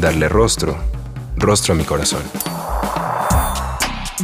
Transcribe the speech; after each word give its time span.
darle 0.00 0.28
rostro, 0.28 0.78
rostro 1.36 1.74
a 1.74 1.76
mi 1.76 1.84
corazón. 1.84 2.22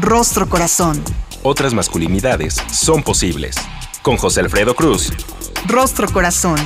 Rostro 0.01 0.49
Corazón. 0.49 1.03
Otras 1.43 1.75
masculinidades 1.75 2.55
son 2.73 3.03
posibles. 3.03 3.57
Con 4.03 4.17
José 4.17 4.41
Alfredo 4.41 4.75
Cruz. 4.75 5.13
Rostro 5.67 6.09
Corazón. 6.09 6.59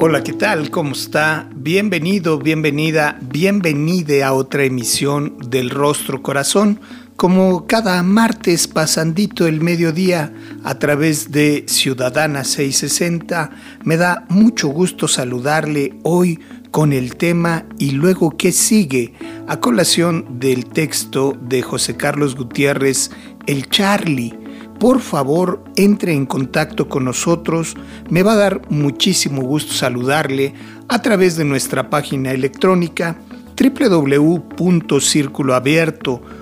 Hola, 0.00 0.22
¿qué 0.22 0.32
tal? 0.32 0.70
¿Cómo 0.70 0.92
está? 0.92 1.48
Bienvenido, 1.54 2.38
bienvenida, 2.38 3.18
bienvenide 3.20 4.24
a 4.24 4.32
otra 4.32 4.64
emisión 4.64 5.38
del 5.48 5.70
Rostro 5.70 6.22
Corazón 6.22 6.80
como 7.22 7.66
cada 7.68 8.02
martes 8.02 8.66
pasandito 8.66 9.46
el 9.46 9.60
mediodía 9.60 10.34
a 10.64 10.80
través 10.80 11.30
de 11.30 11.64
Ciudadana 11.68 12.42
660, 12.42 13.50
me 13.84 13.96
da 13.96 14.24
mucho 14.28 14.66
gusto 14.66 15.06
saludarle 15.06 15.94
hoy 16.02 16.40
con 16.72 16.92
el 16.92 17.14
tema 17.14 17.64
y 17.78 17.92
luego 17.92 18.36
qué 18.36 18.50
sigue 18.50 19.14
a 19.46 19.60
colación 19.60 20.40
del 20.40 20.66
texto 20.66 21.38
de 21.40 21.62
José 21.62 21.96
Carlos 21.96 22.34
Gutiérrez, 22.34 23.12
El 23.46 23.70
Charlie. 23.70 24.36
Por 24.80 24.98
favor, 24.98 25.62
entre 25.76 26.14
en 26.14 26.26
contacto 26.26 26.88
con 26.88 27.04
nosotros. 27.04 27.76
Me 28.10 28.24
va 28.24 28.32
a 28.32 28.36
dar 28.36 28.62
muchísimo 28.68 29.42
gusto 29.42 29.74
saludarle 29.74 30.54
a 30.88 31.02
través 31.02 31.36
de 31.36 31.44
nuestra 31.44 31.88
página 31.88 32.32
electrónica 32.32 33.16
www.circuloabierto.com 33.56 36.41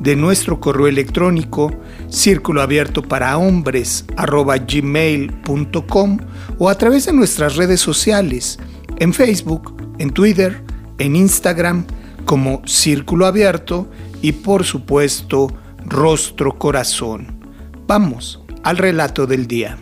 de 0.00 0.16
nuestro 0.16 0.60
correo 0.60 0.86
electrónico 0.86 1.72
círculo 2.08 2.62
abierto 2.62 3.02
para 3.02 3.36
hombres 3.36 4.04
gmail.com 4.16 6.18
o 6.58 6.68
a 6.68 6.74
través 6.76 7.06
de 7.06 7.12
nuestras 7.12 7.56
redes 7.56 7.80
sociales 7.80 8.58
en 8.98 9.12
Facebook, 9.12 9.76
en 9.98 10.10
Twitter, 10.10 10.62
en 10.98 11.16
Instagram 11.16 11.84
como 12.24 12.62
Círculo 12.66 13.26
Abierto 13.26 13.88
y 14.22 14.32
por 14.32 14.64
supuesto 14.64 15.48
Rostro 15.84 16.58
Corazón. 16.58 17.40
Vamos 17.86 18.40
al 18.62 18.76
relato 18.76 19.26
del 19.26 19.46
día. 19.46 19.78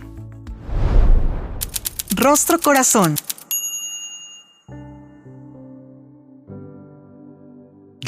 Rostro 2.16 2.58
Corazón 2.58 3.16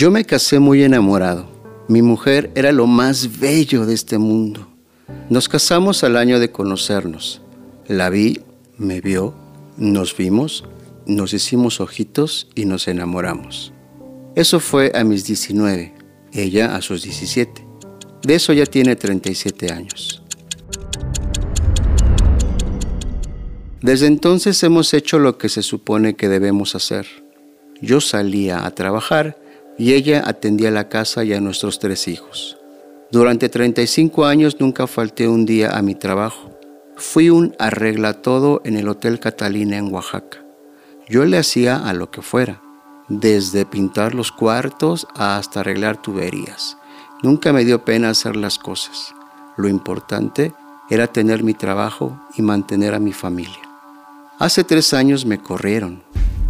Yo 0.00 0.10
me 0.10 0.24
casé 0.24 0.60
muy 0.60 0.82
enamorado. 0.82 1.44
Mi 1.86 2.00
mujer 2.00 2.50
era 2.54 2.72
lo 2.72 2.86
más 2.86 3.38
bello 3.38 3.84
de 3.84 3.92
este 3.92 4.16
mundo. 4.16 4.66
Nos 5.28 5.46
casamos 5.46 6.02
al 6.04 6.16
año 6.16 6.40
de 6.40 6.50
conocernos. 6.50 7.42
La 7.86 8.08
vi, 8.08 8.40
me 8.78 9.02
vio, 9.02 9.34
nos 9.76 10.16
vimos, 10.16 10.64
nos 11.04 11.34
hicimos 11.34 11.82
ojitos 11.82 12.48
y 12.54 12.64
nos 12.64 12.88
enamoramos. 12.88 13.74
Eso 14.36 14.58
fue 14.58 14.90
a 14.94 15.04
mis 15.04 15.26
19, 15.26 15.92
ella 16.32 16.76
a 16.76 16.80
sus 16.80 17.02
17. 17.02 17.66
De 18.22 18.34
eso 18.34 18.54
ya 18.54 18.64
tiene 18.64 18.96
37 18.96 19.70
años. 19.70 20.22
Desde 23.82 24.06
entonces 24.06 24.62
hemos 24.62 24.94
hecho 24.94 25.19
lo 25.19 25.36
que 25.36 25.50
se 25.50 25.60
supone 25.60 26.16
que 26.16 26.30
debemos 26.30 26.75
hacer. 26.75 27.06
Yo 27.82 28.00
salía 28.00 28.64
a 28.64 28.70
trabajar 28.70 29.39
y 29.80 29.94
ella 29.94 30.24
atendía 30.26 30.70
la 30.70 30.91
casa 30.91 31.24
y 31.24 31.32
a 31.32 31.41
nuestros 31.41 31.78
tres 31.78 32.06
hijos. 32.06 32.58
Durante 33.10 33.48
35 33.48 34.26
años 34.26 34.60
nunca 34.60 34.86
falté 34.86 35.26
un 35.26 35.46
día 35.46 35.70
a 35.70 35.80
mi 35.80 35.94
trabajo. 35.94 36.50
Fui 36.96 37.30
un 37.30 37.56
arregla 37.58 38.20
todo 38.20 38.60
en 38.66 38.76
el 38.76 38.90
Hotel 38.90 39.19
Catalina 39.19 39.78
en 39.78 39.90
Oaxaca. 39.90 40.44
Yo 41.08 41.24
le 41.24 41.38
hacía 41.38 41.76
a 41.76 41.94
lo 41.94 42.10
que 42.10 42.20
fuera, 42.20 42.60
desde 43.08 43.64
pintar 43.64 44.14
los 44.14 44.32
cuartos 44.32 45.06
hasta 45.14 45.60
arreglar 45.60 46.02
tuberías. 46.02 46.76
Nunca 47.22 47.54
me 47.54 47.64
dio 47.64 47.82
pena 47.82 48.10
hacer 48.10 48.36
las 48.36 48.58
cosas. 48.58 49.14
Lo 49.56 49.66
importante 49.66 50.52
era 50.90 51.06
tener 51.06 51.42
mi 51.42 51.54
trabajo 51.54 52.20
y 52.36 52.42
mantener 52.42 52.92
a 52.92 53.00
mi 53.00 53.14
familia. 53.14 53.62
Hace 54.38 54.62
tres 54.62 54.92
años 54.92 55.24
me 55.24 55.38
corrieron. 55.38 56.02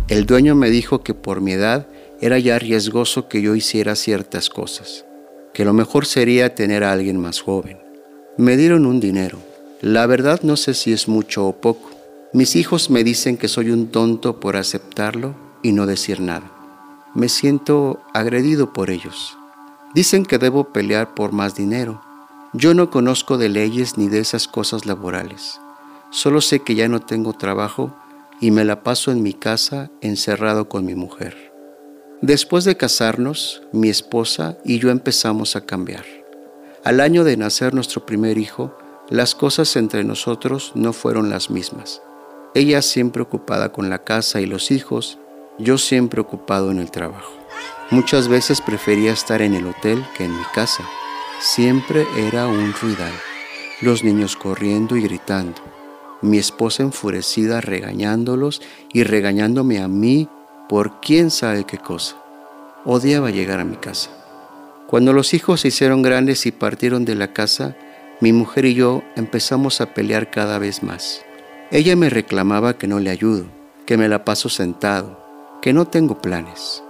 El 0.09 0.27
dueño 0.27 0.57
me 0.57 0.69
dijo 0.69 1.05
que 1.05 1.15
por 1.15 1.41
mi 1.41 1.53
edad 1.53 1.87
era 2.21 2.39
ya 2.39 2.59
riesgoso 2.59 3.29
que 3.29 3.41
yo 3.41 3.55
hiciera 3.55 3.97
ciertas 3.97 4.51
cosas, 4.51 5.07
que 5.55 5.65
lo 5.65 5.73
mejor 5.73 6.07
sería 6.07 6.55
tener 6.55 6.85
a 6.85 6.93
alguien 6.93 7.19
más 7.19 7.41
joven. 7.41 7.79
Me 8.37 8.57
dieron 8.57 8.87
un 8.87 9.01
dinero. 9.01 9.39
La 9.81 10.07
verdad 10.07 10.41
no 10.43 10.57
sé 10.57 10.75
si 10.75 10.93
es 10.93 11.09
mucho 11.09 11.47
o 11.47 11.61
poco. 11.61 11.91
Mis 12.33 12.57
hijos 12.57 12.91
me 12.91 13.03
dicen 13.03 13.37
que 13.37 13.49
soy 13.49 13.71
un 13.71 13.89
tonto 13.89 14.39
por 14.39 14.57
aceptarlo 14.57 15.35
y 15.63 15.73
no 15.73 15.87
decir 15.87 16.21
nada. 16.21 16.51
Me 17.15 17.29
siento 17.29 18.01
agredido 18.15 18.73
por 18.73 18.91
ellos. 18.91 19.37
Dicen 19.95 20.25
que 20.25 20.39
debo 20.39 20.73
pelear 20.73 21.15
por 21.15 21.33
más 21.33 21.57
dinero. 21.57 22.03
Yo 22.53 22.75
no 22.75 22.91
conozco 22.91 23.39
de 23.39 23.49
leyes 23.49 23.99
ni 23.99 24.09
de 24.09 24.21
esas 24.21 24.47
cosas 24.47 24.87
laborales. 24.87 25.61
Solo 26.11 26.41
sé 26.41 26.61
que 26.61 26.75
ya 26.75 26.89
no 26.89 27.01
tengo 27.01 27.33
trabajo 27.33 27.97
y 28.41 28.51
me 28.51 28.65
la 28.65 28.83
paso 28.83 29.11
en 29.11 29.23
mi 29.23 29.35
casa 29.35 29.91
encerrado 30.01 30.69
con 30.69 30.85
mi 30.85 30.95
mujer. 30.95 31.50
Después 32.23 32.65
de 32.65 32.77
casarnos, 32.77 33.63
mi 33.73 33.89
esposa 33.89 34.59
y 34.63 34.79
yo 34.79 34.91
empezamos 34.91 35.57
a 35.57 35.65
cambiar. 35.65 36.05
Al 36.85 37.01
año 37.01 37.25
de 37.25 37.39
nacer 37.39 37.73
nuestro 37.73 38.05
primer 38.05 38.37
hijo, 38.37 38.77
las 39.09 39.35
cosas 39.35 39.75
entre 39.77 40.05
nosotros 40.05 40.73
no 40.75 40.93
fueron 40.93 41.31
las 41.31 41.49
mismas. 41.49 42.03
Ella 42.55 42.83
siempre 42.83 43.23
ocupada 43.23 43.73
con 43.73 43.89
la 43.89 44.05
casa 44.05 44.43
y 44.43 44.47
los 44.47 44.71
hijos, 44.71 45.19
yo 45.59 45.79
siempre 45.79 46.21
ocupado 46.21 46.71
en 46.71 46.79
el 46.79 46.91
trabajo. 46.91 47.33
Muchas 47.91 48.29
veces 48.29 48.61
prefería 48.61 49.13
estar 49.13 49.41
en 49.41 49.55
el 49.55 49.67
hotel 49.67 50.05
que 50.15 50.25
en 50.25 50.37
mi 50.37 50.45
casa. 50.53 50.85
Siempre 51.41 52.07
era 52.19 52.49
un 52.49 52.75
ruidal. 52.75 53.15
Los 53.81 54.05
niños 54.05 54.37
corriendo 54.37 54.95
y 54.95 55.03
gritando. 55.03 55.63
Mi 56.21 56.37
esposa 56.37 56.83
enfurecida 56.83 57.63
regañándolos 57.63 58.61
y 58.93 59.05
regañándome 59.05 59.79
a 59.79 59.89
mí 59.89 60.29
por 60.71 61.01
quién 61.01 61.33
sabe 61.33 61.65
qué 61.65 61.79
cosa. 61.79 62.15
Odiaba 62.85 63.33
llegar 63.33 63.59
a 63.59 63.65
mi 63.65 63.75
casa. 63.75 64.09
Cuando 64.87 65.13
los 65.13 65.35
hijos 65.35 65.63
se 65.63 65.69
hicieron 65.69 66.01
grandes 66.01 66.47
y 66.47 66.53
partieron 66.53 67.05
de 67.05 67.17
la 67.17 67.33
casa, 67.33 67.75
mi 68.21 68.33
mujer 68.33 68.67
y 68.67 68.75
yo 68.75 69.03
empezamos 69.17 69.81
a 69.81 69.95
pelear 69.95 70.31
cada 70.31 70.61
vez 70.61 70.85
más. 70.85 71.25
Ella 71.73 71.97
me 71.97 72.09
reclamaba 72.09 72.79
que 72.79 72.87
no 72.87 73.01
le 73.01 73.11
ayudo, 73.11 73.47
que 73.85 73.97
me 73.97 74.09
la 74.09 74.25
paso 74.25 74.49
sentado, 74.49 75.19
que 75.61 75.73
no 75.73 75.89
tengo 75.89 76.21
planes. 76.21 76.85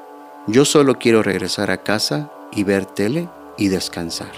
Yo 0.46 0.66
solo 0.66 0.98
quiero 0.98 1.22
regresar 1.22 1.70
a 1.70 1.82
casa 1.82 2.30
y 2.52 2.64
ver 2.64 2.84
tele 2.84 3.30
y 3.56 3.68
descansar. 3.68 4.32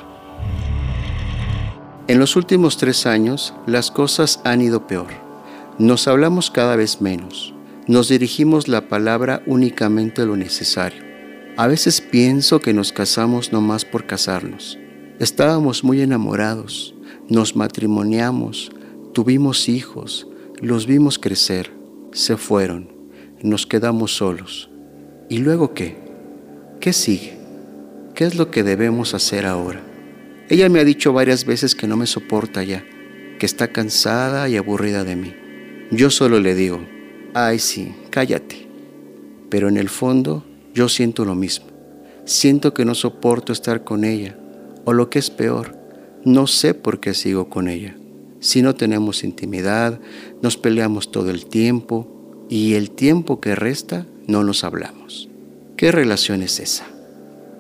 En 2.07 2.21
los 2.21 2.37
últimos 2.37 2.77
tres 2.77 3.07
años 3.07 3.55
las 3.67 3.91
cosas 3.91 4.41
han 4.45 4.61
ido 4.61 4.87
peor. 4.87 5.09
Nos 5.79 6.07
hablamos 6.07 6.53
cada 6.53 6.77
vez 6.77 7.01
menos 7.01 7.52
nos 7.89 8.09
dirigimos 8.09 8.69
la 8.69 8.89
palabra 8.89 9.43
únicamente 9.47 10.25
lo 10.25 10.37
necesario. 10.37 11.03
A 11.57 11.67
veces 11.67 12.01
pienso 12.01 12.61
que 12.61 12.73
nos 12.73 12.93
casamos 12.93 13.53
no 13.53 13.61
más 13.61 13.85
por 13.85 14.07
casarnos. 14.07 14.79
Estábamos 15.19 15.85
muy 15.85 16.01
enamorados, 16.01 16.95
nos 17.29 17.57
matrimoniamos, 17.57 18.73
tuvimos 19.13 19.69
hijos, 19.69 20.29
los 20.61 20.87
vimos 20.87 21.19
crecer, 21.19 21.73
se 22.13 22.37
fueron, 22.37 22.89
nos 23.43 23.67
quedamos 23.67 24.17
solos. 24.17 24.71
¿Y 25.29 25.39
luego 25.39 25.75
qué? 25.75 25.97
¿Qué 26.81 26.93
sigue? 26.93 27.37
¿Qué 28.15 28.25
es 28.25 28.37
lo 28.37 28.51
que 28.51 28.63
debemos 28.63 29.15
hacer 29.15 29.45
ahora? 29.45 29.83
Ella 30.49 30.69
me 30.69 30.81
ha 30.81 30.85
dicho 30.85 31.13
varias 31.13 31.45
veces 31.45 31.75
que 31.75 31.87
no 31.87 31.97
me 31.97 32.07
soporta 32.07 32.63
ya, 32.63 32.85
que 33.39 33.47
está 33.47 33.73
cansada 33.73 34.49
y 34.49 34.57
aburrida 34.57 35.03
de 35.03 35.17
mí. 35.17 35.35
Yo 35.91 36.11
solo 36.11 36.41
le 36.41 36.55
digo, 36.55 36.81
ay 37.35 37.59
sí, 37.59 37.95
cállate. 38.11 38.67
Pero 39.51 39.69
en 39.69 39.77
el 39.77 39.89
fondo 39.89 40.45
yo 40.75 40.89
siento 40.89 41.25
lo 41.25 41.35
mismo. 41.35 41.67
Siento 42.25 42.73
que 42.73 42.85
no 42.85 42.95
soporto 42.95 43.53
estar 43.53 43.85
con 43.85 44.05
ella, 44.05 44.37
o 44.85 44.93
lo 44.93 45.11
que 45.11 45.19
es 45.19 45.31
peor, 45.31 45.77
no 46.25 46.47
sé 46.47 46.75
por 46.75 47.01
qué 47.01 47.15
sigo 47.15 47.49
con 47.49 47.69
ella. 47.69 47.97
Si 48.41 48.63
no 48.63 48.75
tenemos 48.75 49.25
intimidad, 49.25 50.01
nos 50.41 50.57
peleamos 50.57 51.11
todo 51.11 51.31
el 51.31 51.47
tiempo 51.47 52.47
y 52.49 52.75
el 52.75 52.91
tiempo 52.91 53.41
que 53.41 53.55
resta 53.55 54.07
no 54.27 54.45
nos 54.45 54.65
hablamos. 54.65 55.29
¿Qué 55.77 55.93
relación 55.93 56.43
es 56.43 56.61
esa? 56.61 56.87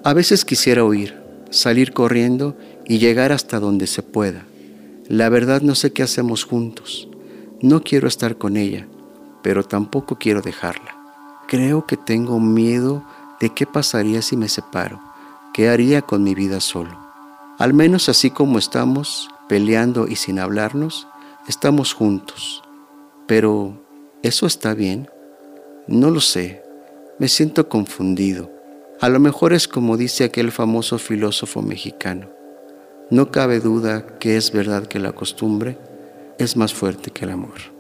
A 0.05 0.15
veces 0.15 0.45
quisiera 0.45 0.85
huir, 0.85 1.17
salir 1.51 1.93
corriendo 1.93 2.57
y 2.87 2.99
llegar 2.99 3.33
hasta 3.33 3.61
donde 3.61 3.87
se 3.87 4.03
pueda. 4.03 4.45
La 5.09 5.29
verdad 5.29 5.63
no 5.63 5.75
sé 5.75 5.93
qué 5.93 6.03
hacemos 6.03 6.45
juntos. 6.45 7.09
No 7.61 7.83
quiero 7.83 8.09
estar 8.09 8.39
con 8.39 8.57
ella, 8.57 8.87
pero 9.43 9.65
tampoco 9.65 10.17
quiero 10.17 10.41
dejarla. 10.41 10.97
Creo 11.49 11.87
que 11.87 11.97
tengo 11.97 12.41
miedo 12.41 13.03
de 13.41 13.51
qué 13.51 13.67
pasaría 13.67 14.23
si 14.23 14.37
me 14.37 14.49
separo, 14.49 15.01
qué 15.53 15.69
haría 15.69 16.03
con 16.03 16.23
mi 16.23 16.35
vida 16.35 16.61
solo. 16.61 16.97
Al 17.59 17.75
menos 17.75 18.09
así 18.09 18.31
como 18.31 18.59
estamos, 18.59 19.29
peleando 19.49 20.07
y 20.09 20.17
sin 20.17 20.39
hablarnos, 20.39 21.07
estamos 21.47 21.93
juntos. 21.93 22.63
Pero, 23.27 23.85
¿eso 24.23 24.47
está 24.47 24.75
bien? 24.75 25.11
No 25.87 26.11
lo 26.11 26.21
sé. 26.21 26.63
Me 27.19 27.29
siento 27.29 27.69
confundido. 27.69 28.51
A 29.01 29.09
lo 29.09 29.21
mejor 29.21 29.53
es 29.53 29.69
como 29.69 29.97
dice 29.97 30.25
aquel 30.25 30.53
famoso 30.53 30.99
filósofo 30.99 31.61
mexicano. 31.61 32.29
No 33.11 33.31
cabe 33.31 33.61
duda 33.61 34.19
que 34.19 34.37
es 34.37 34.53
verdad 34.53 34.87
que 34.87 34.99
la 34.99 35.13
costumbre 35.13 35.77
es 36.39 36.57
más 36.57 36.73
fuerte 36.73 37.11
que 37.11 37.25
el 37.25 37.33
amor. 37.33 37.72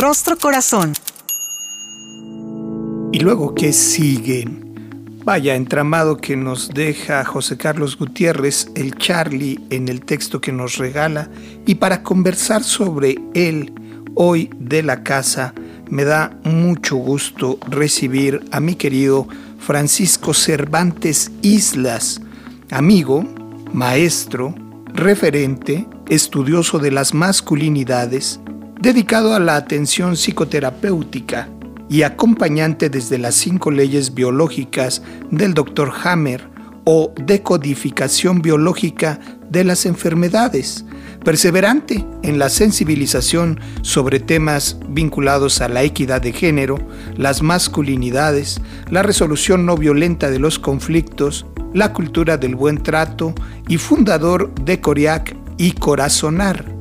Rostro 0.00 0.38
Corazón. 0.38 0.92
¿Y 3.10 3.18
luego 3.18 3.52
qué 3.56 3.72
sigue? 3.72 4.46
Vaya 5.24 5.56
entramado 5.56 6.18
que 6.18 6.36
nos 6.36 6.68
deja 6.68 7.24
José 7.24 7.56
Carlos 7.56 7.98
Gutiérrez, 7.98 8.68
el 8.76 8.94
Charlie, 8.94 9.58
en 9.70 9.88
el 9.88 10.02
texto 10.02 10.40
que 10.40 10.52
nos 10.52 10.76
regala. 10.76 11.28
Y 11.66 11.74
para 11.74 12.04
conversar 12.04 12.62
sobre 12.62 13.18
él 13.34 13.72
hoy 14.14 14.50
de 14.60 14.84
la 14.84 15.02
casa, 15.02 15.52
me 15.90 16.04
da 16.04 16.38
mucho 16.44 16.94
gusto 16.94 17.58
recibir 17.68 18.44
a 18.52 18.60
mi 18.60 18.76
querido 18.76 19.26
Francisco 19.58 20.32
Cervantes 20.32 21.32
Islas, 21.42 22.20
amigo, 22.70 23.24
maestro, 23.72 24.54
referente, 24.94 25.88
estudioso 26.08 26.78
de 26.78 26.92
las 26.92 27.14
masculinidades, 27.14 28.38
dedicado 28.80 29.34
a 29.34 29.40
la 29.40 29.56
atención 29.56 30.16
psicoterapéutica 30.16 31.48
y 31.88 32.02
acompañante 32.02 32.90
desde 32.90 33.18
las 33.18 33.34
cinco 33.34 33.70
leyes 33.70 34.14
biológicas 34.14 35.02
del 35.30 35.54
Dr. 35.54 35.90
Hammer 36.04 36.48
o 36.84 37.12
decodificación 37.16 38.40
biológica 38.40 39.20
de 39.50 39.64
las 39.64 39.84
enfermedades, 39.86 40.84
perseverante 41.24 42.04
en 42.22 42.38
la 42.38 42.48
sensibilización 42.50 43.60
sobre 43.82 44.20
temas 44.20 44.78
vinculados 44.88 45.60
a 45.60 45.68
la 45.68 45.82
equidad 45.82 46.22
de 46.22 46.32
género, 46.32 46.78
las 47.16 47.42
masculinidades, 47.42 48.60
la 48.90 49.02
resolución 49.02 49.66
no 49.66 49.76
violenta 49.76 50.30
de 50.30 50.38
los 50.38 50.58
conflictos, 50.58 51.46
la 51.74 51.92
cultura 51.92 52.36
del 52.36 52.54
buen 52.54 52.82
trato 52.82 53.34
y 53.66 53.78
fundador 53.78 54.54
de 54.54 54.80
Coriac 54.80 55.36
y 55.56 55.72
Corazonar 55.72 56.77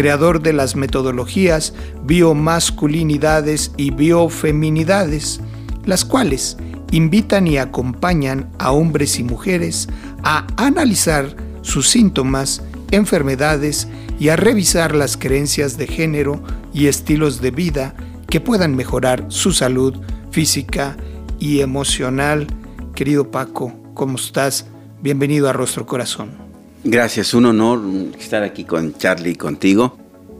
creador 0.00 0.40
de 0.40 0.54
las 0.54 0.76
metodologías 0.76 1.74
biomasculinidades 2.04 3.70
y 3.76 3.90
biofeminidades, 3.90 5.42
las 5.84 6.06
cuales 6.06 6.56
invitan 6.90 7.46
y 7.46 7.58
acompañan 7.58 8.48
a 8.58 8.72
hombres 8.72 9.18
y 9.18 9.24
mujeres 9.24 9.90
a 10.22 10.46
analizar 10.56 11.36
sus 11.60 11.90
síntomas, 11.90 12.62
enfermedades 12.90 13.88
y 14.18 14.30
a 14.30 14.36
revisar 14.36 14.94
las 14.94 15.18
creencias 15.18 15.76
de 15.76 15.86
género 15.86 16.42
y 16.72 16.86
estilos 16.86 17.42
de 17.42 17.50
vida 17.50 17.94
que 18.26 18.40
puedan 18.40 18.74
mejorar 18.74 19.26
su 19.28 19.52
salud 19.52 19.94
física 20.30 20.96
y 21.38 21.60
emocional. 21.60 22.46
Querido 22.94 23.30
Paco, 23.30 23.74
¿cómo 23.92 24.16
estás? 24.16 24.64
Bienvenido 25.02 25.46
a 25.50 25.52
Rostro 25.52 25.84
Corazón. 25.84 26.49
Gracias, 26.84 27.34
un 27.34 27.46
honor 27.46 27.80
estar 28.18 28.42
aquí 28.42 28.64
con 28.64 28.94
Charlie 28.96 29.32
y 29.32 29.36
contigo. 29.36 29.98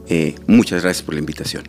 Eh, 0.08 0.34
muchas 0.46 0.82
gracias 0.82 1.04
por 1.04 1.14
la 1.14 1.20
invitación. 1.20 1.64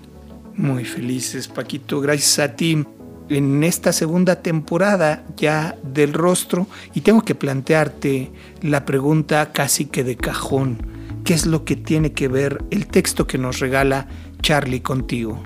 Muy 0.56 0.86
felices, 0.86 1.48
Paquito. 1.48 2.00
Gracias 2.02 2.40
a 2.40 2.56
ti 2.56 2.84
en 3.30 3.64
esta 3.64 3.94
segunda 3.94 4.42
temporada 4.42 5.24
ya 5.38 5.78
del 5.84 6.14
rostro 6.14 6.68
y 6.94 7.02
tengo 7.02 7.24
que 7.24 7.36
plantearte 7.36 8.32
la 8.62 8.86
pregunta 8.86 9.52
casi 9.52 9.86
que 9.86 10.04
de 10.04 10.18
cajón. 10.18 10.78
¿Qué 11.24 11.34
es 11.34 11.46
lo 11.46 11.66
que 11.66 11.76
tiene 11.76 12.14
que 12.14 12.28
ver 12.28 12.64
el 12.72 12.88
texto 12.88 13.28
que 13.28 13.38
nos 13.38 13.60
regala 13.60 14.08
Charlie 14.42 14.82
contigo? 14.82 15.42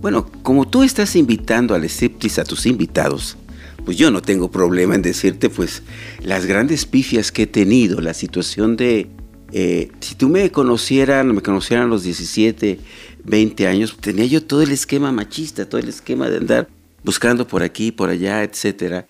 Bueno, 0.00 0.26
como 0.42 0.66
tú 0.66 0.82
estás 0.82 1.14
invitando 1.14 1.74
al 1.74 1.84
esceptis 1.84 2.38
a 2.38 2.44
tus 2.44 2.64
invitados, 2.64 3.36
pues 3.84 3.96
yo 3.96 4.10
no 4.10 4.22
tengo 4.22 4.50
problema 4.50 4.94
en 4.94 5.02
decirte 5.02 5.48
pues 5.50 5.82
las 6.22 6.46
grandes 6.46 6.86
pifias 6.86 7.32
que 7.32 7.42
he 7.42 7.46
tenido, 7.46 8.00
la 8.00 8.14
situación 8.14 8.76
de, 8.76 9.08
eh, 9.52 9.90
si 10.00 10.14
tú 10.14 10.28
me 10.28 10.50
conocieran, 10.50 11.34
me 11.34 11.42
conocieran 11.42 11.86
a 11.86 11.88
los 11.88 12.02
17, 12.02 12.78
20 13.24 13.66
años, 13.66 13.96
tenía 14.00 14.26
yo 14.26 14.42
todo 14.42 14.62
el 14.62 14.70
esquema 14.70 15.12
machista, 15.12 15.68
todo 15.68 15.80
el 15.80 15.88
esquema 15.88 16.28
de 16.28 16.38
andar 16.38 16.68
buscando 17.02 17.46
por 17.46 17.62
aquí, 17.62 17.92
por 17.92 18.10
allá, 18.10 18.42
etc. 18.42 19.06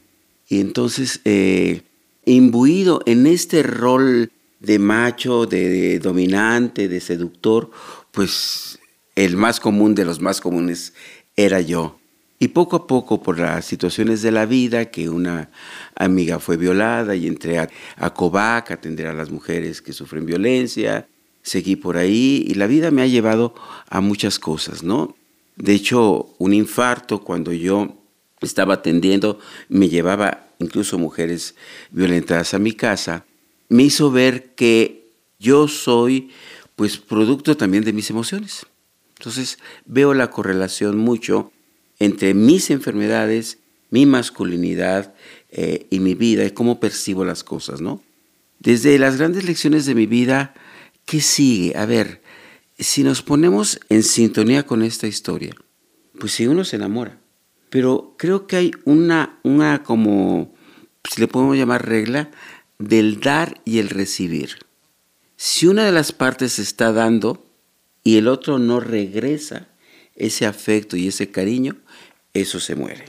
Y 0.48 0.60
entonces, 0.60 1.20
eh, 1.24 1.82
imbuido 2.24 3.02
en 3.06 3.26
este 3.26 3.62
rol 3.62 4.30
de 4.60 4.78
macho, 4.78 5.46
de 5.46 5.98
dominante, 5.98 6.88
de 6.88 7.00
seductor, 7.00 7.70
pues 8.12 8.78
el 9.16 9.36
más 9.36 9.60
común 9.60 9.94
de 9.94 10.04
los 10.04 10.20
más 10.20 10.40
comunes 10.40 10.92
era 11.36 11.60
yo. 11.60 11.99
Y 12.42 12.48
poco 12.48 12.76
a 12.76 12.86
poco, 12.86 13.22
por 13.22 13.38
las 13.38 13.66
situaciones 13.66 14.22
de 14.22 14.32
la 14.32 14.46
vida, 14.46 14.86
que 14.86 15.10
una 15.10 15.50
amiga 15.94 16.38
fue 16.38 16.56
violada 16.56 17.14
y 17.14 17.26
entré 17.26 17.58
a, 17.58 17.68
a 17.96 18.14
Covac 18.14 18.70
a 18.70 18.74
atender 18.74 19.08
a 19.08 19.12
las 19.12 19.30
mujeres 19.30 19.82
que 19.82 19.92
sufren 19.92 20.24
violencia, 20.24 21.06
seguí 21.42 21.76
por 21.76 21.98
ahí 21.98 22.42
y 22.48 22.54
la 22.54 22.66
vida 22.66 22.90
me 22.90 23.02
ha 23.02 23.06
llevado 23.06 23.54
a 23.90 24.00
muchas 24.00 24.38
cosas, 24.38 24.82
¿no? 24.82 25.16
De 25.56 25.74
hecho, 25.74 26.34
un 26.38 26.54
infarto 26.54 27.20
cuando 27.20 27.52
yo 27.52 27.94
estaba 28.40 28.74
atendiendo, 28.74 29.38
me 29.68 29.90
llevaba 29.90 30.46
incluso 30.60 30.98
mujeres 30.98 31.54
violentadas 31.90 32.54
a 32.54 32.58
mi 32.58 32.72
casa, 32.72 33.26
me 33.68 33.82
hizo 33.82 34.10
ver 34.10 34.54
que 34.54 35.10
yo 35.38 35.68
soy 35.68 36.30
pues 36.74 36.96
producto 36.96 37.58
también 37.58 37.84
de 37.84 37.92
mis 37.92 38.08
emociones. 38.08 38.64
Entonces 39.18 39.58
veo 39.84 40.14
la 40.14 40.30
correlación 40.30 40.96
mucho 40.96 41.52
entre 42.00 42.34
mis 42.34 42.70
enfermedades, 42.70 43.58
mi 43.90 44.06
masculinidad 44.06 45.14
eh, 45.50 45.86
y 45.90 46.00
mi 46.00 46.14
vida 46.14 46.44
y 46.44 46.50
cómo 46.50 46.80
percibo 46.80 47.24
las 47.24 47.44
cosas, 47.44 47.80
¿no? 47.80 48.02
Desde 48.58 48.98
las 48.98 49.16
grandes 49.16 49.44
lecciones 49.44 49.86
de 49.86 49.94
mi 49.94 50.06
vida, 50.06 50.54
¿qué 51.04 51.20
sigue? 51.20 51.76
A 51.76 51.86
ver, 51.86 52.20
si 52.78 53.04
nos 53.04 53.22
ponemos 53.22 53.80
en 53.88 54.02
sintonía 54.02 54.66
con 54.66 54.82
esta 54.82 55.06
historia, 55.06 55.54
pues 56.18 56.32
si 56.32 56.46
uno 56.46 56.64
se 56.64 56.76
enamora. 56.76 57.18
Pero 57.68 58.14
creo 58.18 58.46
que 58.46 58.56
hay 58.56 58.72
una, 58.84 59.38
una 59.42 59.82
como, 59.82 60.54
si 61.08 61.20
le 61.20 61.28
podemos 61.28 61.56
llamar 61.56 61.88
regla, 61.88 62.30
del 62.78 63.20
dar 63.20 63.60
y 63.64 63.78
el 63.78 63.88
recibir. 63.88 64.58
Si 65.36 65.66
una 65.66 65.84
de 65.84 65.92
las 65.92 66.12
partes 66.12 66.58
está 66.58 66.92
dando 66.92 67.46
y 68.02 68.16
el 68.16 68.28
otro 68.28 68.58
no 68.58 68.80
regresa 68.80 69.68
ese 70.16 70.46
afecto 70.46 70.96
y 70.96 71.08
ese 71.08 71.30
cariño, 71.30 71.76
eso 72.34 72.60
se 72.60 72.74
muere. 72.74 73.04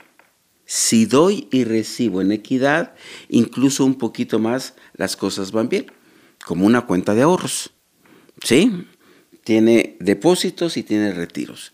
Si 0.66 1.06
doy 1.06 1.48
y 1.52 1.66
recibo 1.66 2.22
en 2.22 2.32
equidad, 2.32 2.94
incluso 3.30 3.84
un 3.84 3.96
poquito 3.96 4.40
más, 4.40 4.76
las 4.94 5.18
cosas 5.18 5.52
van 5.52 5.70
bien, 5.70 5.92
como 6.46 6.66
una 6.66 6.86
cuenta 6.86 7.14
de 7.14 7.24
ahorros. 7.24 7.72
¿Sí? 8.44 8.88
Tiene 9.44 9.98
depósitos 10.00 10.78
y 10.78 10.84
tiene 10.84 11.14
retiros. 11.14 11.74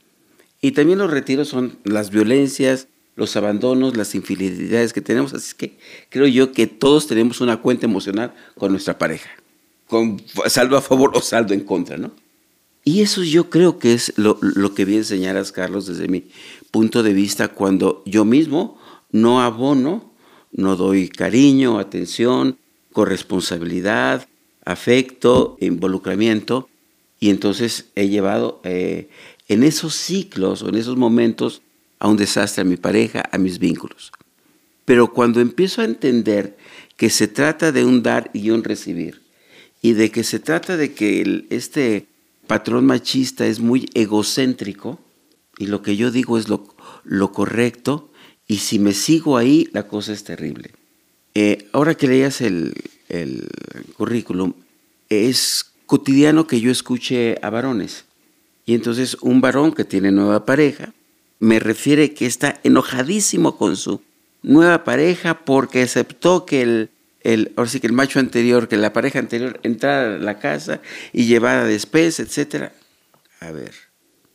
Y 0.61 0.71
también 0.71 0.99
los 0.99 1.11
retiros 1.11 1.47
son 1.47 1.77
las 1.83 2.09
violencias, 2.09 2.87
los 3.15 3.35
abandonos, 3.35 3.97
las 3.97 4.15
infidelidades 4.15 4.93
que 4.93 5.01
tenemos. 5.01 5.33
Así 5.33 5.53
que 5.55 5.77
creo 6.09 6.27
yo 6.27 6.51
que 6.51 6.67
todos 6.67 7.07
tenemos 7.07 7.41
una 7.41 7.57
cuenta 7.57 7.85
emocional 7.85 8.33
con 8.55 8.71
nuestra 8.71 8.97
pareja, 8.97 9.29
con 9.87 10.21
saldo 10.47 10.77
a 10.77 10.81
favor 10.81 11.11
o 11.13 11.21
saldo 11.21 11.53
en 11.53 11.61
contra, 11.61 11.97
¿no? 11.97 12.11
Y 12.83 13.01
eso 13.01 13.21
yo 13.21 13.49
creo 13.49 13.79
que 13.79 13.93
es 13.93 14.13
lo, 14.15 14.39
lo 14.41 14.73
que 14.73 14.85
bien 14.85 15.03
señalas, 15.03 15.51
Carlos, 15.51 15.87
desde 15.87 16.07
mi 16.07 16.29
punto 16.77 17.01
de 17.01 17.11
vista, 17.11 17.47
cuando 17.47 18.03
yo 18.05 18.23
mismo 18.23 18.77
no 19.11 19.41
abono, 19.41 20.13
no 20.51 20.75
doy 20.75 21.09
cariño, 21.09 21.79
atención, 21.79 22.59
corresponsabilidad, 22.93 24.27
afecto, 24.63 25.57
involucramiento, 25.59 26.69
y 27.19 27.31
entonces 27.31 27.87
he 27.95 28.09
llevado 28.09 28.61
eh, 28.63 29.09
en 29.47 29.63
esos 29.63 29.95
ciclos 29.95 30.61
o 30.61 30.69
en 30.69 30.75
esos 30.75 30.97
momentos 30.97 31.63
a 31.97 32.07
un 32.09 32.17
desastre 32.17 32.61
a 32.61 32.65
mi 32.65 32.77
pareja, 32.77 33.27
a 33.31 33.39
mis 33.39 33.57
vínculos. 33.57 34.11
Pero 34.85 35.11
cuando 35.13 35.41
empiezo 35.41 35.81
a 35.81 35.85
entender 35.85 36.57
que 36.95 37.09
se 37.09 37.27
trata 37.27 37.71
de 37.71 37.85
un 37.85 38.03
dar 38.03 38.29
y 38.35 38.51
un 38.51 38.63
recibir, 38.63 39.23
y 39.81 39.93
de 39.93 40.11
que 40.11 40.23
se 40.23 40.37
trata 40.37 40.77
de 40.77 40.93
que 40.93 41.47
este 41.49 42.05
patrón 42.45 42.85
machista 42.85 43.47
es 43.47 43.59
muy 43.59 43.89
egocéntrico 43.95 44.99
y 45.57 45.67
lo 45.67 45.81
que 45.81 45.95
yo 45.95 46.11
digo 46.11 46.37
es 46.37 46.49
lo, 46.49 46.75
lo 47.03 47.31
correcto 47.31 48.11
y 48.47 48.57
si 48.57 48.79
me 48.79 48.93
sigo 48.93 49.37
ahí 49.37 49.69
la 49.73 49.87
cosa 49.87 50.13
es 50.13 50.23
terrible. 50.23 50.71
Eh, 51.33 51.67
ahora 51.73 51.95
que 51.95 52.07
leías 52.07 52.41
el, 52.41 52.73
el 53.09 53.47
currículum, 53.95 54.53
es 55.09 55.71
cotidiano 55.85 56.47
que 56.47 56.59
yo 56.59 56.71
escuche 56.71 57.37
a 57.41 57.49
varones. 57.49 58.05
Y 58.65 58.73
entonces 58.75 59.17
un 59.21 59.41
varón 59.41 59.73
que 59.73 59.85
tiene 59.85 60.11
nueva 60.11 60.45
pareja 60.45 60.93
me 61.39 61.59
refiere 61.59 62.13
que 62.13 62.25
está 62.25 62.59
enojadísimo 62.63 63.57
con 63.57 63.77
su 63.77 64.01
nueva 64.43 64.83
pareja 64.83 65.45
porque 65.45 65.81
aceptó 65.81 66.45
que 66.45 66.61
el, 66.61 66.89
el, 67.21 67.53
ahora 67.55 67.69
sí 67.69 67.79
que 67.79 67.87
el 67.87 67.93
macho 67.93 68.19
anterior, 68.19 68.67
que 68.67 68.77
la 68.77 68.93
pareja 68.93 69.19
anterior 69.19 69.59
entrara 69.63 70.15
a 70.15 70.19
la 70.19 70.39
casa 70.39 70.81
y 71.13 71.25
llevara 71.25 71.65
después, 71.65 72.19
etc. 72.19 72.71
A 73.39 73.51
ver, 73.51 73.73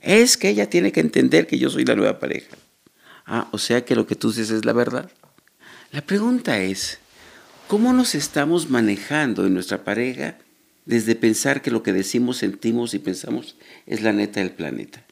es 0.03 0.37
que 0.37 0.49
ella 0.49 0.69
tiene 0.69 0.93
que 0.93 1.01
entender 1.01 1.47
que 1.47 1.59
yo 1.59 1.71
soy 1.71 1.85
la 1.85 1.95
nueva 1.95 2.19
pareja. 2.19 2.57
Ah, 3.25 3.49
o 3.53 3.59
sea 3.59 3.85
que 3.85 3.95
lo 3.95 4.07
que 4.07 4.17
tú 4.17 4.29
dices 4.29 4.51
es 4.51 4.65
la 4.65 4.73
verdad. 4.73 5.11
La 5.93 6.03
pregunta 6.03 6.61
es, 6.61 6.99
¿cómo 7.69 7.93
nos 7.93 8.15
estamos 8.15 8.69
manejando 8.69 9.47
en 9.47 9.55
nuestra 9.55 9.85
pareja 9.85 10.39
desde 10.85 11.15
pensar 11.15 11.63
que 11.63 11.71
lo 11.71 11.83
que 11.83 11.93
decimos, 11.93 12.39
sentimos 12.39 12.95
y 12.95 12.99
pensamos 12.99 13.57
es 13.87 14.03
la 14.03 14.13
neta 14.13 14.41
del 14.41 14.51
planeta? 14.51 15.05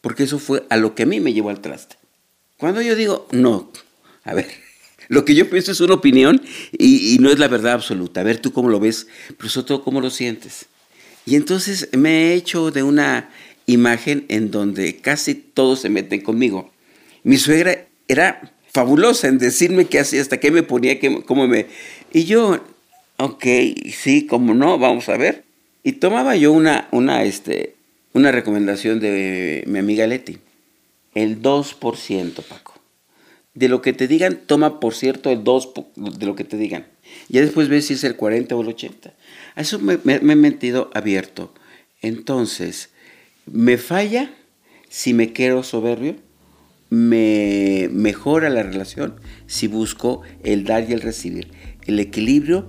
Porque 0.00 0.22
eso 0.22 0.38
fue 0.38 0.64
a 0.70 0.76
lo 0.76 0.94
que 0.94 1.02
a 1.02 1.06
mí 1.06 1.20
me 1.20 1.32
llevó 1.32 1.50
al 1.50 1.60
traste. 1.60 1.96
Cuando 2.56 2.82
yo 2.82 2.94
digo, 2.94 3.26
no, 3.32 3.72
a 4.24 4.34
ver, 4.34 4.46
lo 5.08 5.24
que 5.24 5.34
yo 5.34 5.50
pienso 5.50 5.72
es 5.72 5.80
una 5.80 5.94
opinión 5.94 6.40
y, 6.72 7.18
no 7.20 7.30
es 7.30 7.38
la 7.38 7.48
verdad 7.48 7.72
absoluta. 7.72 8.20
A 8.20 8.24
ver 8.24 8.38
tú 8.38 8.52
cómo 8.52 8.68
lo 8.68 8.78
ves, 8.78 9.08
pero 9.36 9.48
sobre 9.48 9.66
todo 9.66 9.82
cómo 9.82 10.00
lo 10.00 10.10
sientes. 10.10 10.66
Y 11.26 11.36
entonces 11.36 11.88
me 11.96 12.10
he 12.10 12.34
hecho 12.34 12.70
de 12.70 12.82
una 12.82 13.30
imagen 13.72 14.24
en 14.28 14.50
donde 14.50 14.96
casi 14.96 15.34
todos 15.34 15.80
se 15.80 15.88
meten 15.88 16.20
conmigo. 16.20 16.70
Mi 17.22 17.36
suegra 17.36 17.86
era 18.08 18.52
fabulosa 18.72 19.28
en 19.28 19.38
decirme 19.38 19.86
qué 19.86 20.00
hacía, 20.00 20.20
hasta 20.20 20.38
qué 20.38 20.50
me 20.50 20.62
ponía, 20.62 20.98
qué, 20.98 21.22
cómo 21.24 21.46
me... 21.46 21.66
Y 22.12 22.24
yo, 22.24 22.60
ok, 23.18 23.44
sí, 23.92 24.26
cómo 24.26 24.54
no, 24.54 24.78
vamos 24.78 25.08
a 25.08 25.16
ver. 25.16 25.44
Y 25.82 25.92
tomaba 25.92 26.36
yo 26.36 26.52
una, 26.52 26.88
una, 26.92 27.22
este, 27.24 27.74
una 28.12 28.32
recomendación 28.32 29.00
de 29.00 29.64
mi 29.66 29.78
amiga 29.78 30.06
Leti. 30.06 30.38
El 31.14 31.42
2%, 31.42 32.42
Paco. 32.44 32.74
De 33.54 33.68
lo 33.68 33.82
que 33.82 33.92
te 33.92 34.06
digan, 34.06 34.40
toma 34.46 34.78
por 34.78 34.94
cierto 34.94 35.30
el 35.30 35.42
2 35.42 35.72
de 35.96 36.26
lo 36.26 36.36
que 36.36 36.44
te 36.44 36.56
digan. 36.56 36.86
Ya 37.28 37.40
después 37.40 37.68
ves 37.68 37.86
si 37.86 37.94
es 37.94 38.04
el 38.04 38.16
40 38.16 38.54
o 38.54 38.62
el 38.62 38.68
80. 38.68 39.12
A 39.54 39.60
eso 39.60 39.78
me, 39.78 39.98
me, 40.04 40.14
he 40.14 40.36
metido 40.36 40.90
abierto. 40.94 41.52
Entonces, 42.00 42.89
me 43.52 43.78
falla 43.78 44.30
si 44.88 45.14
me 45.14 45.32
quiero 45.32 45.62
soberbio, 45.62 46.16
me 46.88 47.88
mejora 47.92 48.50
la 48.50 48.62
relación 48.62 49.20
si 49.46 49.68
busco 49.68 50.22
el 50.42 50.64
dar 50.64 50.88
y 50.88 50.92
el 50.92 51.00
recibir, 51.00 51.52
el 51.86 52.00
equilibrio 52.00 52.66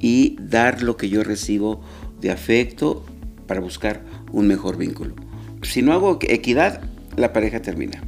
y 0.00 0.36
dar 0.40 0.82
lo 0.82 0.96
que 0.96 1.08
yo 1.08 1.22
recibo 1.22 1.82
de 2.20 2.30
afecto 2.30 3.04
para 3.46 3.60
buscar 3.60 4.02
un 4.32 4.46
mejor 4.46 4.76
vínculo. 4.78 5.14
Si 5.62 5.82
no 5.82 5.92
hago 5.92 6.18
equidad, 6.22 6.82
la 7.16 7.32
pareja 7.32 7.60
termina. 7.60 8.02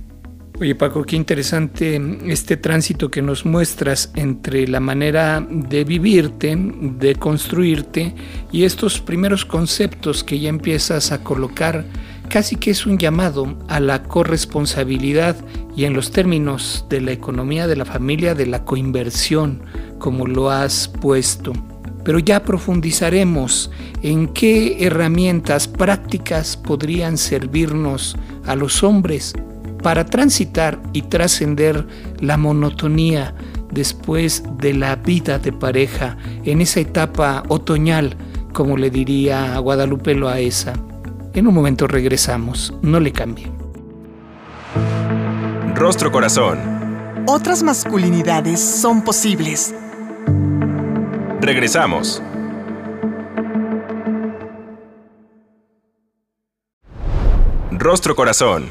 Oye 0.60 0.74
Paco, 0.74 1.04
qué 1.04 1.16
interesante 1.16 1.98
este 2.26 2.58
tránsito 2.58 3.10
que 3.10 3.22
nos 3.22 3.46
muestras 3.46 4.12
entre 4.14 4.68
la 4.68 4.78
manera 4.78 5.40
de 5.50 5.84
vivirte, 5.84 6.54
de 6.54 7.14
construirte 7.14 8.14
y 8.52 8.64
estos 8.64 9.00
primeros 9.00 9.46
conceptos 9.46 10.22
que 10.22 10.38
ya 10.38 10.50
empiezas 10.50 11.12
a 11.12 11.24
colocar, 11.24 11.86
casi 12.30 12.56
que 12.56 12.70
es 12.70 12.87
un 12.87 12.96
llamado 12.96 13.58
a 13.68 13.80
la 13.80 14.04
corresponsabilidad 14.04 15.37
y 15.76 15.84
en 15.84 15.92
los 15.92 16.10
términos 16.10 16.87
de 16.88 17.02
la 17.02 17.12
economía 17.12 17.66
de 17.66 17.76
la 17.76 17.84
familia, 17.84 18.34
de 18.34 18.46
la 18.46 18.64
coinversión, 18.64 19.60
como 19.99 20.26
lo 20.26 20.50
has 20.50 20.88
puesto 20.88 21.52
pero 22.04 22.18
ya 22.18 22.42
profundizaremos 22.42 23.70
en 24.02 24.28
qué 24.28 24.84
herramientas 24.84 25.68
prácticas 25.68 26.56
podrían 26.56 27.18
servirnos 27.18 28.16
a 28.46 28.56
los 28.56 28.82
hombres 28.82 29.34
para 29.82 30.04
transitar 30.06 30.80
y 30.92 31.02
trascender 31.02 31.87
la 32.20 32.37
monotonía 32.37 33.34
después 33.72 34.42
de 34.58 34.75
la 34.75 34.96
vida 34.96 35.38
de 35.38 35.52
pareja 35.52 36.16
en 36.44 36.60
esa 36.60 36.80
etapa 36.80 37.44
otoñal, 37.49 38.16
como 38.52 38.76
le 38.76 38.90
diría 38.90 39.56
Guadalupe 39.58 40.14
Loaesa. 40.14 40.89
En 41.34 41.46
un 41.46 41.54
momento 41.54 41.87
regresamos, 41.87 42.75
no 42.82 43.00
le 43.00 43.12
cambie. 43.12 43.50
Rostro 45.75 46.10
Corazón. 46.10 46.58
Otras 47.26 47.62
masculinidades 47.62 48.60
son 48.60 49.02
posibles 49.02 49.75
Regresamos. 51.40 52.22
Rostro 57.72 58.14
Corazón. 58.14 58.70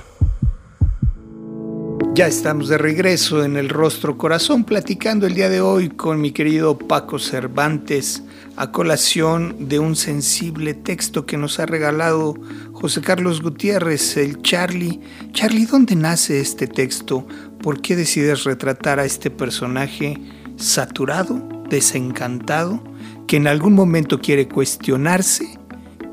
Ya 2.13 2.27
estamos 2.27 2.69
de 2.69 2.77
regreso 2.77 3.43
en 3.43 3.57
el 3.57 3.69
Rostro 3.69 4.19
Corazón 4.19 4.65
platicando 4.65 5.25
el 5.25 5.33
día 5.33 5.49
de 5.49 5.61
hoy 5.61 5.89
con 5.89 6.21
mi 6.21 6.31
querido 6.31 6.77
Paco 6.77 7.17
Cervantes 7.17 8.23
a 8.59 8.73
colación 8.73 9.69
de 9.69 9.79
un 9.79 9.95
sensible 9.95 10.73
texto 10.73 11.25
que 11.25 11.37
nos 11.37 11.59
ha 11.59 11.65
regalado 11.65 12.35
José 12.73 12.99
Carlos 12.99 13.41
Gutiérrez, 13.41 14.17
el 14.17 14.41
Charlie. 14.41 14.99
Charlie, 15.31 15.65
¿dónde 15.65 15.95
nace 15.95 16.41
este 16.41 16.67
texto? 16.67 17.25
¿Por 17.63 17.81
qué 17.81 17.95
decides 17.95 18.43
retratar 18.43 18.99
a 18.99 19.05
este 19.05 19.31
personaje 19.31 20.17
saturado 20.57 21.41
desencantado 21.69 22.83
que 23.27 23.37
en 23.37 23.47
algún 23.47 23.73
momento 23.73 24.19
quiere 24.19 24.49
cuestionarse 24.49 25.57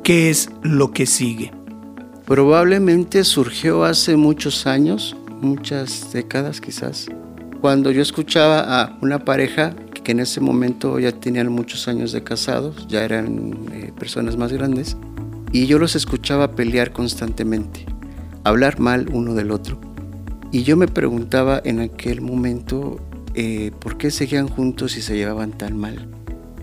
qué 0.05 0.31
es 0.31 0.49
lo 0.63 0.93
que 0.93 1.07
sigue. 1.07 1.51
Probablemente 2.27 3.25
surgió 3.25 3.85
hace 3.85 4.17
muchos 4.17 4.69
años, 4.69 5.17
muchas 5.41 6.13
décadas 6.13 6.61
quizás, 6.61 7.09
cuando 7.61 7.91
yo 7.91 8.03
escuchaba 8.03 8.61
a 8.61 8.99
una 9.01 9.25
pareja 9.25 9.75
que 10.07 10.13
en 10.13 10.21
ese 10.21 10.41
momento 10.41 11.01
ya 11.01 11.11
tenían 11.11 11.51
muchos 11.51 11.89
años 11.89 12.13
de 12.13 12.23
casados, 12.23 12.87
ya 12.87 13.05
eran 13.05 13.67
eh, 13.73 13.93
personas 13.99 14.37
más 14.37 14.53
grandes, 14.53 14.97
y 15.51 15.67
yo 15.67 15.81
los 15.81 15.97
escuchaba 15.97 16.53
pelear 16.53 16.93
constantemente, 16.93 17.85
hablar 18.45 18.79
mal 18.79 19.09
uno 19.13 19.35
del 19.35 19.51
otro. 19.51 19.81
Y 20.53 20.63
yo 20.63 20.77
me 20.77 20.87
preguntaba 20.87 21.61
en 21.65 21.81
aquel 21.81 22.21
momento 22.21 23.01
eh, 23.35 23.73
por 23.81 23.99
qué 23.99 24.13
seguían 24.13 24.47
juntos 24.47 24.97
y 24.97 25.03
se 25.03 25.17
llevaban 25.17 25.51
tan 25.51 25.77
mal. 25.77 26.07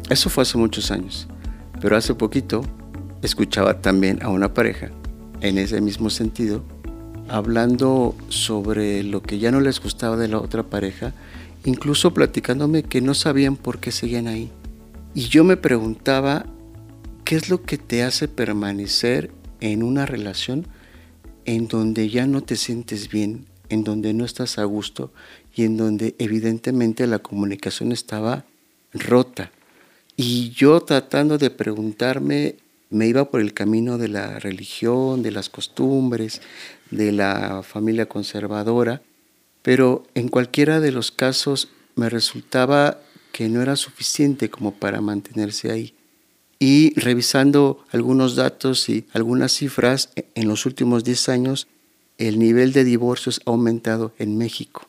Eso 0.09 0.29
fue 0.29 0.43
hace 0.43 0.57
muchos 0.57 0.89
años, 0.89 1.27
pero 1.81 1.97
hace 1.97 2.15
poquito 2.15 2.63
escuchaba 3.23 3.81
también 3.81 4.23
a 4.23 4.29
una 4.29 4.53
pareja 4.53 4.89
en 5.41 5.57
ese 5.57 5.81
mismo 5.81 6.09
sentido, 6.09 6.63
hablando 7.27 8.15
sobre 8.29 9.03
lo 9.03 9.21
que 9.21 9.39
ya 9.39 9.51
no 9.51 9.59
les 9.59 9.81
gustaba 9.81 10.15
de 10.15 10.29
la 10.29 10.37
otra 10.37 10.63
pareja, 10.63 11.13
incluso 11.65 12.13
platicándome 12.13 12.83
que 12.83 13.01
no 13.01 13.13
sabían 13.13 13.55
por 13.55 13.79
qué 13.79 13.91
seguían 13.91 14.27
ahí. 14.27 14.51
Y 15.13 15.27
yo 15.27 15.43
me 15.43 15.57
preguntaba, 15.57 16.45
¿qué 17.23 17.35
es 17.35 17.49
lo 17.49 17.63
que 17.63 17.77
te 17.77 18.03
hace 18.03 18.27
permanecer 18.27 19.31
en 19.59 19.83
una 19.83 20.05
relación 20.05 20.67
en 21.45 21.67
donde 21.67 22.09
ya 22.09 22.27
no 22.27 22.41
te 22.41 22.55
sientes 22.55 23.09
bien, 23.09 23.45
en 23.69 23.83
donde 23.83 24.13
no 24.13 24.25
estás 24.25 24.59
a 24.59 24.63
gusto 24.63 25.11
y 25.55 25.63
en 25.63 25.77
donde 25.77 26.15
evidentemente 26.19 27.07
la 27.07 27.19
comunicación 27.19 27.91
estaba 27.91 28.45
rota. 28.93 29.51
Y 30.15 30.51
yo 30.51 30.81
tratando 30.81 31.37
de 31.37 31.49
preguntarme, 31.49 32.55
me 32.89 33.07
iba 33.07 33.29
por 33.29 33.41
el 33.41 33.53
camino 33.53 33.97
de 33.97 34.07
la 34.07 34.39
religión, 34.39 35.23
de 35.23 35.31
las 35.31 35.49
costumbres, 35.49 36.41
de 36.91 37.11
la 37.11 37.63
familia 37.63 38.07
conservadora, 38.07 39.01
pero 39.63 40.03
en 40.13 40.27
cualquiera 40.27 40.79
de 40.79 40.91
los 40.91 41.11
casos 41.11 41.69
me 41.95 42.09
resultaba 42.09 42.99
que 43.31 43.49
no 43.49 43.61
era 43.61 43.75
suficiente 43.75 44.49
como 44.49 44.75
para 44.75 45.01
mantenerse 45.01 45.71
ahí. 45.71 45.95
Y 46.59 46.93
revisando 46.99 47.83
algunos 47.91 48.35
datos 48.35 48.87
y 48.87 49.05
algunas 49.11 49.51
cifras, 49.53 50.11
en 50.35 50.47
los 50.47 50.67
últimos 50.67 51.03
10 51.03 51.29
años 51.29 51.67
el 52.19 52.37
nivel 52.37 52.73
de 52.73 52.83
divorcios 52.83 53.41
ha 53.45 53.49
aumentado 53.49 54.13
en 54.19 54.37
México, 54.37 54.87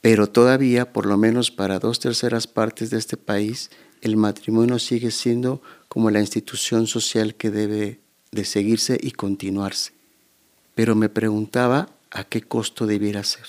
pero 0.00 0.28
todavía, 0.28 0.92
por 0.92 1.06
lo 1.06 1.16
menos 1.18 1.50
para 1.50 1.78
dos 1.78 2.00
terceras 2.00 2.46
partes 2.46 2.90
de 2.90 2.98
este 2.98 3.16
país, 3.16 3.70
el 4.00 4.16
matrimonio 4.16 4.78
sigue 4.78 5.10
siendo 5.10 5.62
como 5.88 6.10
la 6.10 6.20
institución 6.20 6.86
social 6.86 7.34
que 7.34 7.50
debe 7.50 8.00
de 8.32 8.44
seguirse 8.44 8.98
y 9.00 9.12
continuarse. 9.12 9.92
Pero 10.74 10.94
me 10.94 11.08
preguntaba 11.08 11.90
a 12.10 12.24
qué 12.24 12.42
costo 12.42 12.86
debiera 12.86 13.22
ser. 13.24 13.46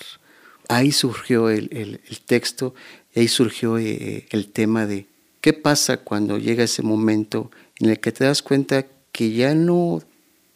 Ahí 0.68 0.92
surgió 0.92 1.48
el, 1.48 2.00
texto, 2.26 2.74
ahí 3.14 3.28
surgió 3.28 3.78
eh, 3.78 4.26
el 4.30 4.48
tema 4.48 4.86
de 4.86 5.06
qué 5.40 5.52
pasa 5.52 5.98
cuando 5.98 6.38
llega 6.38 6.64
ese 6.64 6.82
momento 6.82 7.50
en 7.78 7.90
el 7.90 8.00
que 8.00 8.12
te 8.12 8.24
das 8.24 8.42
cuenta 8.42 8.86
que 9.12 9.32
ya 9.32 9.54
no, 9.54 10.02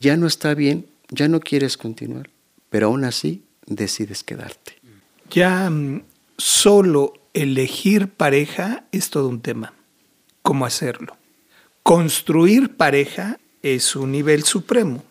ya 0.01 0.17
no 0.17 0.27
está 0.27 0.55
bien, 0.55 0.87
ya 1.11 1.29
no 1.29 1.41
quieres 1.41 1.77
continuar, 1.77 2.29
pero 2.71 2.89
aún 2.89 3.05
así 3.05 3.43
decides 3.67 4.25
quedarte. 4.25 4.75
Ya 5.31 5.71
mm, 5.71 6.03
solo 6.37 7.15
elegir 7.35 8.09
pareja 8.09 8.85
es 8.93 9.11
todo 9.11 9.29
un 9.29 9.41
tema. 9.41 9.73
¿Cómo 10.43 10.67
hacerlo? 10.67 11.17
Construir 11.83 12.77
pareja 12.77 13.39
es 13.63 13.95
un 13.95 14.13
nivel 14.13 14.43
supremo. 14.45 15.05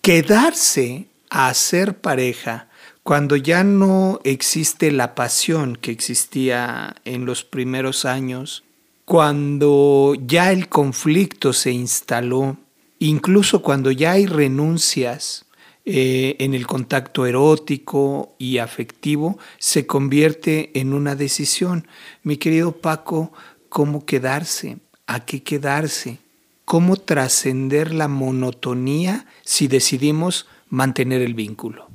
Quedarse 0.00 1.06
a 1.30 1.48
hacer 1.48 1.98
pareja 1.98 2.68
cuando 3.02 3.34
ya 3.36 3.64
no 3.64 4.20
existe 4.22 4.92
la 4.92 5.14
pasión 5.14 5.76
que 5.76 5.90
existía 5.90 6.94
en 7.04 7.26
los 7.26 7.42
primeros 7.42 8.04
años, 8.04 8.62
cuando 9.04 10.14
ya 10.24 10.52
el 10.52 10.68
conflicto 10.68 11.52
se 11.52 11.72
instaló, 11.72 12.56
incluso 13.00 13.60
cuando 13.60 13.90
ya 13.90 14.12
hay 14.12 14.26
renuncias 14.26 15.46
eh, 15.84 16.36
en 16.38 16.54
el 16.54 16.68
contacto 16.68 17.26
erótico 17.26 18.36
y 18.38 18.58
afectivo, 18.58 19.36
se 19.58 19.84
convierte 19.84 20.70
en 20.78 20.92
una 20.92 21.16
decisión. 21.16 21.88
Mi 22.22 22.36
querido 22.36 22.70
Paco, 22.70 23.32
¿cómo 23.68 24.06
quedarse? 24.06 24.78
¿A 25.08 25.24
qué 25.24 25.42
quedarse? 25.42 26.18
¿Cómo 26.64 26.96
trascender 26.96 27.92
la 27.92 28.06
monotonía 28.06 29.26
si 29.42 29.66
decidimos 29.66 30.46
mantener 30.68 31.20
el 31.20 31.34
vínculo? 31.34 31.91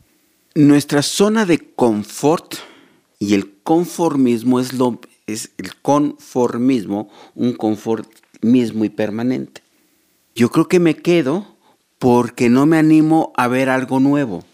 Nuestra 0.58 1.04
zona 1.04 1.46
de 1.46 1.60
confort 1.60 2.56
y 3.20 3.36
el 3.36 3.62
conformismo 3.62 4.60
es, 4.60 4.74
lo, 4.74 5.00
es 5.28 5.52
el 5.60 5.76
conformismo, 5.76 7.12
un 7.36 7.54
confort 7.54 8.10
mismo 8.42 8.84
y 8.84 8.90
permanente. 8.90 9.62
Yo 10.34 10.50
creo 10.50 10.68
que 10.68 10.80
me 10.80 10.96
quedo 10.96 11.56
porque 12.00 12.50
no 12.50 12.66
me 12.66 12.80
animo 12.80 13.34
a 13.38 13.48
ver 13.48 13.70
algo 13.70 14.00
nuevo. 14.00 14.46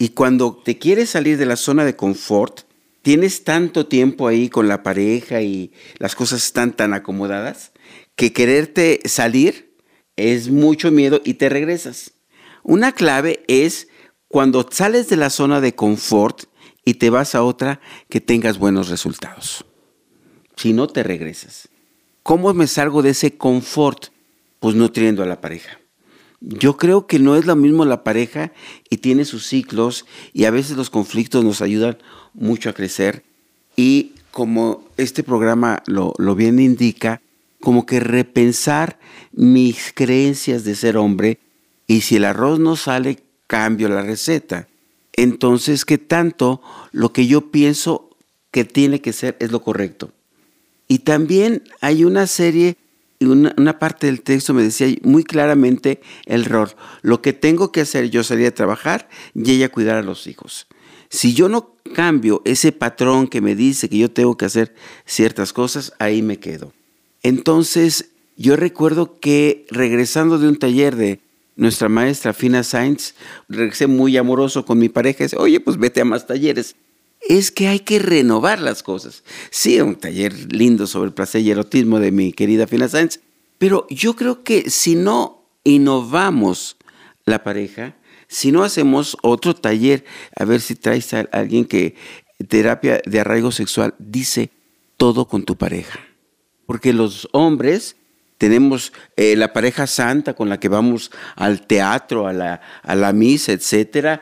Y 0.00 0.08
cuando 0.08 0.56
te 0.56 0.78
quieres 0.78 1.10
salir 1.10 1.38
de 1.38 1.46
la 1.46 1.54
zona 1.54 1.84
de 1.84 1.94
confort, 1.94 2.62
tienes 3.02 3.44
tanto 3.44 3.86
tiempo 3.86 4.26
ahí 4.26 4.48
con 4.48 4.66
la 4.66 4.82
pareja 4.82 5.42
y 5.42 5.70
las 5.98 6.16
cosas 6.16 6.44
están 6.44 6.72
tan 6.72 6.92
acomodadas 6.92 7.70
que 8.16 8.32
quererte 8.32 8.98
salir 9.04 9.76
es 10.16 10.50
mucho 10.50 10.90
miedo 10.90 11.20
y 11.24 11.34
te 11.34 11.48
regresas. 11.48 12.14
Una 12.64 12.90
clave 12.90 13.44
es 13.46 13.86
cuando 14.32 14.66
sales 14.70 15.10
de 15.10 15.16
la 15.16 15.28
zona 15.28 15.60
de 15.60 15.74
confort 15.74 16.44
y 16.86 16.94
te 16.94 17.10
vas 17.10 17.34
a 17.34 17.42
otra 17.42 17.80
que 18.08 18.22
tengas 18.22 18.56
buenos 18.56 18.88
resultados. 18.88 19.66
Si 20.56 20.72
no 20.72 20.86
te 20.86 21.02
regresas. 21.02 21.68
¿Cómo 22.22 22.54
me 22.54 22.66
salgo 22.66 23.02
de 23.02 23.10
ese 23.10 23.36
confort? 23.36 24.06
Pues 24.58 24.74
nutriendo 24.74 25.22
a 25.22 25.26
la 25.26 25.42
pareja. 25.42 25.78
Yo 26.40 26.78
creo 26.78 27.06
que 27.06 27.18
no 27.18 27.36
es 27.36 27.44
lo 27.44 27.56
mismo 27.56 27.84
la 27.84 28.04
pareja 28.04 28.52
y 28.88 28.96
tiene 28.96 29.26
sus 29.26 29.46
ciclos 29.46 30.06
y 30.32 30.46
a 30.46 30.50
veces 30.50 30.78
los 30.78 30.88
conflictos 30.88 31.44
nos 31.44 31.60
ayudan 31.60 31.98
mucho 32.32 32.70
a 32.70 32.72
crecer 32.72 33.24
y 33.76 34.12
como 34.30 34.82
este 34.96 35.22
programa 35.22 35.82
lo, 35.84 36.14
lo 36.16 36.34
bien 36.34 36.58
indica, 36.58 37.20
como 37.60 37.84
que 37.84 38.00
repensar 38.00 38.98
mis 39.32 39.92
creencias 39.92 40.64
de 40.64 40.74
ser 40.74 40.96
hombre 40.96 41.38
y 41.86 42.00
si 42.00 42.16
el 42.16 42.24
arroz 42.24 42.58
no 42.58 42.76
sale, 42.76 43.18
cambio 43.52 43.90
la 43.90 44.00
receta. 44.00 44.66
Entonces, 45.12 45.84
¿qué 45.84 45.98
tanto 45.98 46.62
lo 46.90 47.12
que 47.12 47.26
yo 47.26 47.50
pienso 47.50 48.08
que 48.50 48.64
tiene 48.64 49.02
que 49.02 49.12
ser 49.12 49.36
es 49.40 49.52
lo 49.52 49.62
correcto? 49.62 50.10
Y 50.88 51.00
también 51.00 51.62
hay 51.82 52.04
una 52.04 52.26
serie, 52.26 52.78
una, 53.20 53.54
una 53.58 53.78
parte 53.78 54.06
del 54.06 54.22
texto 54.22 54.54
me 54.54 54.62
decía 54.62 54.86
muy 55.02 55.22
claramente 55.22 56.00
el 56.24 56.46
rol. 56.46 56.70
Lo 57.02 57.20
que 57.20 57.34
tengo 57.34 57.72
que 57.72 57.82
hacer, 57.82 58.08
yo 58.08 58.24
salir 58.24 58.46
a 58.46 58.54
trabajar 58.54 59.10
y 59.34 59.50
ella 59.50 59.68
cuidar 59.68 59.96
a 59.96 60.02
los 60.02 60.26
hijos. 60.26 60.66
Si 61.10 61.34
yo 61.34 61.50
no 61.50 61.74
cambio 61.94 62.40
ese 62.46 62.72
patrón 62.72 63.28
que 63.28 63.42
me 63.42 63.54
dice 63.54 63.90
que 63.90 63.98
yo 63.98 64.10
tengo 64.10 64.38
que 64.38 64.46
hacer 64.46 64.74
ciertas 65.04 65.52
cosas, 65.52 65.92
ahí 65.98 66.22
me 66.22 66.38
quedo. 66.38 66.72
Entonces, 67.22 68.12
yo 68.38 68.56
recuerdo 68.56 69.20
que 69.20 69.66
regresando 69.68 70.38
de 70.38 70.48
un 70.48 70.56
taller 70.56 70.96
de 70.96 71.20
nuestra 71.56 71.88
maestra 71.88 72.32
Fina 72.32 72.62
Sainz, 72.62 73.14
regresé 73.48 73.86
muy 73.86 74.16
amoroso 74.16 74.64
con 74.64 74.78
mi 74.78 74.88
pareja 74.88 75.22
y 75.22 75.26
dice, 75.26 75.36
oye, 75.36 75.60
pues 75.60 75.78
vete 75.78 76.00
a 76.00 76.04
más 76.04 76.26
talleres. 76.26 76.76
Es 77.28 77.52
que 77.52 77.68
hay 77.68 77.80
que 77.80 77.98
renovar 77.98 78.60
las 78.60 78.82
cosas. 78.82 79.22
Sí, 79.50 79.80
un 79.80 79.94
taller 79.94 80.52
lindo 80.52 80.86
sobre 80.86 81.08
el 81.08 81.14
placer 81.14 81.42
y 81.42 81.50
erotismo 81.50 82.00
de 82.00 82.10
mi 82.10 82.32
querida 82.32 82.66
Fina 82.66 82.88
Sainz, 82.88 83.20
pero 83.58 83.86
yo 83.90 84.16
creo 84.16 84.42
que 84.42 84.70
si 84.70 84.96
no 84.96 85.44
innovamos 85.64 86.76
la 87.24 87.44
pareja, 87.44 87.94
si 88.26 88.50
no 88.50 88.64
hacemos 88.64 89.16
otro 89.22 89.54
taller, 89.54 90.04
a 90.36 90.44
ver 90.44 90.60
si 90.60 90.74
traes 90.74 91.12
a 91.14 91.20
alguien 91.32 91.64
que 91.64 91.94
terapia 92.48 93.00
de 93.04 93.20
arraigo 93.20 93.52
sexual 93.52 93.94
dice 93.98 94.50
todo 94.96 95.28
con 95.28 95.44
tu 95.44 95.56
pareja. 95.56 96.00
Porque 96.66 96.92
los 96.92 97.28
hombres 97.32 97.96
tenemos 98.42 98.92
eh, 99.14 99.36
la 99.36 99.52
pareja 99.52 99.86
santa 99.86 100.34
con 100.34 100.48
la 100.48 100.58
que 100.58 100.68
vamos 100.68 101.12
al 101.36 101.64
teatro, 101.64 102.26
a 102.26 102.32
la, 102.32 102.60
a 102.82 102.96
la 102.96 103.12
misa, 103.12 103.52
etcétera, 103.52 104.20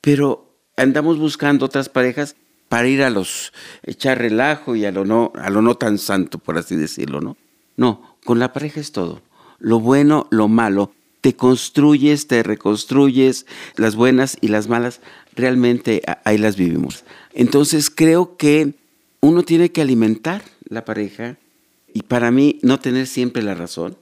pero 0.00 0.56
andamos 0.78 1.18
buscando 1.18 1.66
otras 1.66 1.90
parejas 1.90 2.34
para 2.70 2.88
ir 2.88 3.02
a 3.02 3.10
los 3.10 3.52
echar 3.82 4.16
relajo 4.16 4.74
y 4.74 4.86
a 4.86 4.90
lo 4.90 5.04
no, 5.04 5.32
a 5.34 5.50
lo 5.50 5.60
no 5.60 5.74
tan 5.74 5.98
santo, 5.98 6.38
por 6.38 6.56
así 6.56 6.76
decirlo, 6.76 7.20
¿no? 7.20 7.36
No, 7.76 8.16
con 8.24 8.38
la 8.38 8.54
pareja 8.54 8.80
es 8.80 8.90
todo. 8.90 9.20
Lo 9.58 9.80
bueno, 9.80 10.28
lo 10.30 10.48
malo, 10.48 10.92
te 11.20 11.36
construyes, 11.36 12.26
te 12.26 12.42
reconstruyes, 12.42 13.44
las 13.76 13.96
buenas 13.96 14.38
y 14.40 14.48
las 14.48 14.68
malas, 14.68 15.02
realmente 15.36 16.00
ahí 16.24 16.38
las 16.38 16.56
vivimos. 16.56 17.04
Entonces 17.34 17.90
creo 17.90 18.38
que 18.38 18.72
uno 19.20 19.42
tiene 19.42 19.72
que 19.72 19.82
alimentar 19.82 20.40
la 20.70 20.86
pareja, 20.86 21.36
y 21.92 22.02
para 22.02 22.30
mí 22.30 22.58
no 22.62 22.78
tener 22.78 23.06
siempre 23.06 23.42
la 23.42 23.54
razón, 23.54 23.96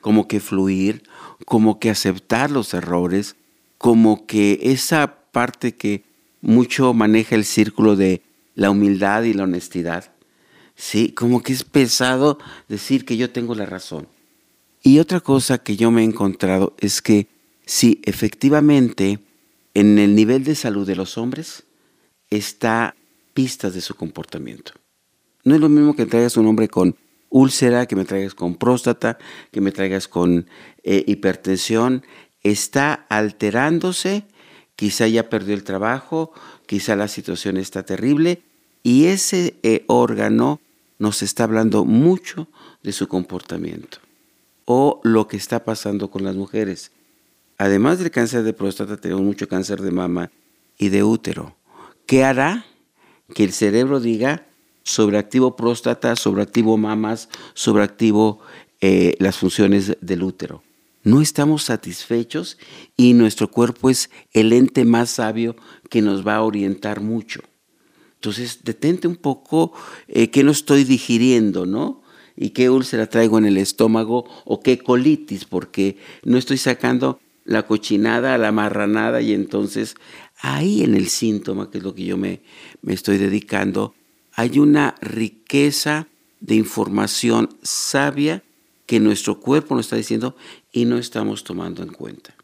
como 0.00 0.28
que 0.28 0.40
fluir, 0.40 1.02
como 1.44 1.78
que 1.78 1.90
aceptar 1.90 2.50
los 2.50 2.74
errores, 2.74 3.36
como 3.76 4.26
que 4.26 4.58
esa 4.62 5.18
parte 5.32 5.74
que 5.74 6.04
mucho 6.40 6.94
maneja 6.94 7.34
el 7.34 7.44
círculo 7.44 7.96
de 7.96 8.22
la 8.54 8.70
humildad 8.70 9.24
y 9.24 9.34
la 9.34 9.44
honestidad, 9.44 10.12
sí, 10.74 11.12
como 11.12 11.42
que 11.42 11.52
es 11.52 11.64
pesado 11.64 12.38
decir 12.68 13.04
que 13.04 13.16
yo 13.16 13.30
tengo 13.30 13.54
la 13.54 13.66
razón. 13.66 14.08
Y 14.82 15.00
otra 15.00 15.20
cosa 15.20 15.58
que 15.58 15.76
yo 15.76 15.90
me 15.90 16.02
he 16.02 16.04
encontrado 16.04 16.74
es 16.78 17.02
que 17.02 17.28
si 17.66 18.00
efectivamente 18.04 19.18
en 19.74 19.98
el 19.98 20.14
nivel 20.14 20.44
de 20.44 20.54
salud 20.54 20.86
de 20.86 20.96
los 20.96 21.18
hombres 21.18 21.64
está 22.30 22.96
pistas 23.34 23.74
de 23.74 23.80
su 23.80 23.94
comportamiento. 23.94 24.72
No 25.44 25.54
es 25.54 25.60
lo 25.60 25.68
mismo 25.68 25.94
que 25.94 26.06
traigas 26.06 26.36
un 26.36 26.46
hombre 26.46 26.68
con 26.68 26.96
úlcera, 27.30 27.86
que 27.86 27.96
me 27.96 28.04
traigas 28.04 28.34
con 28.34 28.56
próstata, 28.56 29.18
que 29.50 29.60
me 29.60 29.72
traigas 29.72 30.08
con 30.08 30.46
eh, 30.82 31.04
hipertensión, 31.06 32.04
está 32.42 33.06
alterándose, 33.08 34.24
quizá 34.76 35.06
ya 35.08 35.28
perdió 35.28 35.54
el 35.54 35.64
trabajo, 35.64 36.32
quizá 36.66 36.96
la 36.96 37.08
situación 37.08 37.56
está 37.56 37.82
terrible 37.82 38.42
y 38.82 39.06
ese 39.06 39.56
eh, 39.62 39.84
órgano 39.86 40.60
nos 40.98 41.22
está 41.22 41.44
hablando 41.44 41.84
mucho 41.84 42.48
de 42.82 42.92
su 42.92 43.08
comportamiento 43.08 43.98
o 44.64 45.00
lo 45.02 45.28
que 45.28 45.36
está 45.36 45.64
pasando 45.64 46.10
con 46.10 46.24
las 46.24 46.36
mujeres. 46.36 46.92
Además 47.56 47.98
del 47.98 48.10
cáncer 48.10 48.44
de 48.44 48.52
próstata, 48.52 48.96
tenemos 48.96 49.22
mucho 49.22 49.48
cáncer 49.48 49.80
de 49.82 49.90
mama 49.90 50.30
y 50.76 50.90
de 50.90 51.02
útero. 51.02 51.56
¿Qué 52.06 52.24
hará 52.24 52.64
que 53.34 53.44
el 53.44 53.52
cerebro 53.52 54.00
diga, 54.00 54.46
sobreactivo 54.88 55.54
próstata, 55.54 56.16
sobreactivo 56.16 56.76
mamas, 56.76 57.28
sobreactivo 57.54 58.40
eh, 58.80 59.14
las 59.18 59.36
funciones 59.36 59.96
del 60.00 60.22
útero. 60.22 60.62
No 61.04 61.20
estamos 61.20 61.64
satisfechos 61.64 62.58
y 62.96 63.12
nuestro 63.12 63.50
cuerpo 63.50 63.90
es 63.90 64.10
el 64.32 64.52
ente 64.52 64.84
más 64.84 65.10
sabio 65.10 65.56
que 65.90 66.02
nos 66.02 66.26
va 66.26 66.36
a 66.36 66.42
orientar 66.42 67.00
mucho. 67.00 67.40
Entonces, 68.14 68.60
detente 68.64 69.06
un 69.06 69.16
poco 69.16 69.72
eh, 70.08 70.30
qué 70.30 70.42
no 70.42 70.50
estoy 70.50 70.84
digiriendo, 70.84 71.66
¿no? 71.66 72.02
Y 72.36 72.50
qué 72.50 72.70
úlcera 72.70 73.08
traigo 73.08 73.38
en 73.38 73.44
el 73.44 73.56
estómago 73.56 74.24
o 74.44 74.60
qué 74.60 74.78
colitis, 74.78 75.44
porque 75.44 75.98
no 76.24 76.38
estoy 76.38 76.56
sacando 76.56 77.20
la 77.44 77.64
cochinada, 77.64 78.38
la 78.38 78.52
marranada 78.52 79.20
y 79.20 79.32
entonces 79.32 79.94
ahí 80.40 80.82
en 80.82 80.94
el 80.94 81.08
síntoma, 81.08 81.70
que 81.70 81.78
es 81.78 81.84
lo 81.84 81.94
que 81.94 82.04
yo 82.04 82.16
me, 82.16 82.42
me 82.82 82.94
estoy 82.94 83.18
dedicando, 83.18 83.94
hay 84.38 84.60
una 84.60 84.94
riqueza 85.00 86.06
de 86.38 86.54
información 86.54 87.58
sabia 87.64 88.44
que 88.86 89.00
nuestro 89.00 89.40
cuerpo 89.40 89.74
nos 89.74 89.86
está 89.86 89.96
diciendo 89.96 90.36
y 90.70 90.84
no 90.84 90.96
estamos 90.96 91.42
tomando 91.42 91.82
en 91.82 91.88
cuenta. 91.88 92.36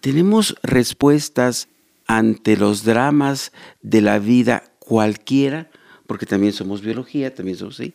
Tenemos 0.00 0.54
respuestas 0.62 1.66
ante 2.06 2.56
los 2.56 2.84
dramas 2.84 3.50
de 3.82 4.00
la 4.00 4.20
vida 4.20 4.62
cualquiera, 4.78 5.72
porque 6.06 6.24
también 6.24 6.52
somos 6.52 6.82
biología, 6.82 7.34
también 7.34 7.58
somos 7.58 7.80
así, 7.80 7.94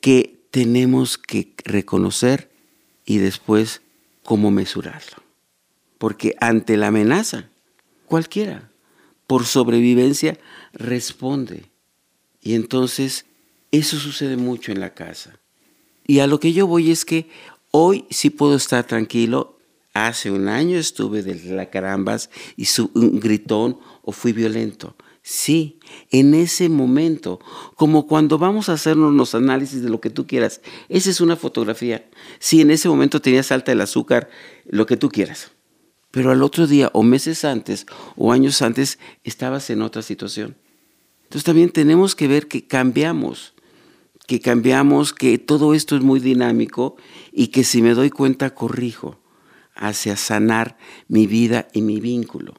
que 0.00 0.40
tenemos 0.50 1.16
que 1.16 1.54
reconocer 1.64 2.50
y 3.06 3.18
después 3.18 3.82
cómo 4.24 4.50
mesurarlo. 4.50 5.22
Porque 5.98 6.34
ante 6.40 6.76
la 6.76 6.88
amenaza, 6.88 7.50
cualquiera, 8.06 8.68
por 9.28 9.44
sobrevivencia, 9.44 10.40
responde. 10.72 11.72
Y 12.44 12.54
entonces 12.54 13.24
eso 13.72 13.98
sucede 13.98 14.36
mucho 14.36 14.70
en 14.70 14.78
la 14.78 14.94
casa. 14.94 15.40
Y 16.06 16.18
a 16.20 16.26
lo 16.26 16.38
que 16.38 16.52
yo 16.52 16.66
voy 16.66 16.90
es 16.90 17.06
que 17.06 17.28
hoy 17.70 18.04
sí 18.10 18.30
puedo 18.30 18.54
estar 18.54 18.86
tranquilo. 18.86 19.58
Hace 19.94 20.30
un 20.30 20.48
año 20.48 20.76
estuve 20.76 21.22
de 21.22 21.34
la 21.54 21.70
carambas 21.70 22.28
y 22.56 22.66
su, 22.66 22.90
un 22.94 23.18
gritón 23.18 23.78
o 24.02 24.12
fui 24.12 24.32
violento. 24.32 24.94
Sí, 25.22 25.78
en 26.10 26.34
ese 26.34 26.68
momento, 26.68 27.40
como 27.76 28.06
cuando 28.06 28.36
vamos 28.36 28.68
a 28.68 28.74
hacernos 28.74 29.14
los 29.14 29.34
análisis 29.34 29.80
de 29.82 29.88
lo 29.88 29.98
que 30.00 30.10
tú 30.10 30.26
quieras, 30.26 30.60
esa 30.90 31.08
es 31.08 31.22
una 31.22 31.36
fotografía. 31.36 32.06
Sí, 32.40 32.60
en 32.60 32.70
ese 32.70 32.90
momento 32.90 33.22
tenías 33.22 33.50
alta 33.50 33.72
el 33.72 33.80
azúcar, 33.80 34.28
lo 34.66 34.84
que 34.84 34.98
tú 34.98 35.08
quieras. 35.08 35.52
Pero 36.10 36.30
al 36.30 36.42
otro 36.42 36.66
día, 36.66 36.90
o 36.92 37.02
meses 37.02 37.46
antes, 37.46 37.86
o 38.16 38.32
años 38.32 38.60
antes, 38.60 38.98
estabas 39.22 39.70
en 39.70 39.80
otra 39.80 40.02
situación. 40.02 40.56
Entonces 41.34 41.46
también 41.46 41.70
tenemos 41.70 42.14
que 42.14 42.28
ver 42.28 42.46
que 42.46 42.64
cambiamos, 42.64 43.54
que 44.28 44.38
cambiamos, 44.38 45.12
que 45.12 45.36
todo 45.36 45.74
esto 45.74 45.96
es 45.96 46.02
muy 46.02 46.20
dinámico 46.20 46.94
y 47.32 47.48
que 47.48 47.64
si 47.64 47.82
me 47.82 47.94
doy 47.94 48.10
cuenta 48.10 48.54
corrijo 48.54 49.18
hacia 49.74 50.16
sanar 50.16 50.76
mi 51.08 51.26
vida 51.26 51.66
y 51.72 51.82
mi 51.82 51.98
vínculo. 51.98 52.54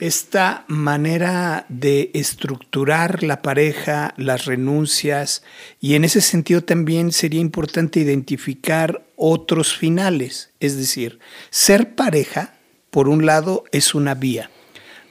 Esta 0.00 0.64
manera 0.66 1.64
de 1.68 2.10
estructurar 2.12 3.22
la 3.22 3.40
pareja, 3.40 4.14
las 4.16 4.46
renuncias, 4.46 5.44
y 5.80 5.94
en 5.94 6.02
ese 6.02 6.22
sentido 6.22 6.64
también 6.64 7.12
sería 7.12 7.40
importante 7.40 8.00
identificar 8.00 9.06
otros 9.14 9.76
finales, 9.76 10.50
es 10.58 10.76
decir, 10.76 11.20
ser 11.50 11.94
pareja, 11.94 12.54
por 12.90 13.08
un 13.08 13.26
lado, 13.26 13.62
es 13.70 13.94
una 13.94 14.16
vía, 14.16 14.50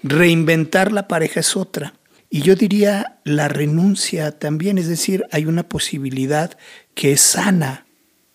reinventar 0.04 0.91
la 0.91 1.08
pareja 1.08 1.39
es 1.39 1.56
otra, 1.56 1.93
y 2.32 2.41
yo 2.41 2.56
diría 2.56 3.20
la 3.24 3.48
renuncia 3.48 4.32
también, 4.39 4.80
es 4.80 4.88
decir, 4.88 5.26
hay 5.32 5.46
una 5.46 5.63
posibilidad 5.63 6.58
que 6.96 7.12
es 7.12 7.22
sana, 7.22 7.86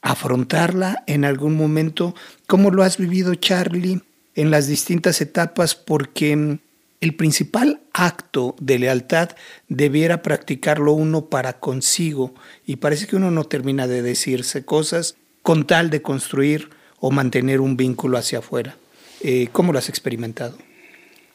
afrontarla 0.02 1.02
en 1.08 1.24
algún 1.24 1.56
momento. 1.56 2.14
¿Cómo 2.46 2.70
lo 2.70 2.84
has 2.84 2.98
vivido, 2.98 3.34
Charlie? 3.34 4.00
en 4.36 4.50
las 4.50 4.68
distintas 4.68 5.20
etapas 5.20 5.74
porque 5.74 6.58
el 7.00 7.14
principal 7.16 7.80
acto 7.92 8.54
de 8.60 8.78
lealtad 8.78 9.30
debiera 9.68 10.22
practicarlo 10.22 10.92
uno 10.92 11.26
para 11.26 11.54
consigo 11.54 12.34
y 12.66 12.76
parece 12.76 13.06
que 13.06 13.16
uno 13.16 13.30
no 13.30 13.44
termina 13.44 13.86
de 13.86 14.02
decirse 14.02 14.64
cosas 14.64 15.16
con 15.42 15.66
tal 15.66 15.90
de 15.90 16.02
construir 16.02 16.70
o 17.00 17.10
mantener 17.10 17.60
un 17.60 17.76
vínculo 17.76 18.18
hacia 18.18 18.38
afuera. 18.38 18.76
Eh, 19.20 19.48
¿Cómo 19.52 19.72
lo 19.72 19.78
has 19.78 19.88
experimentado? 19.88 20.56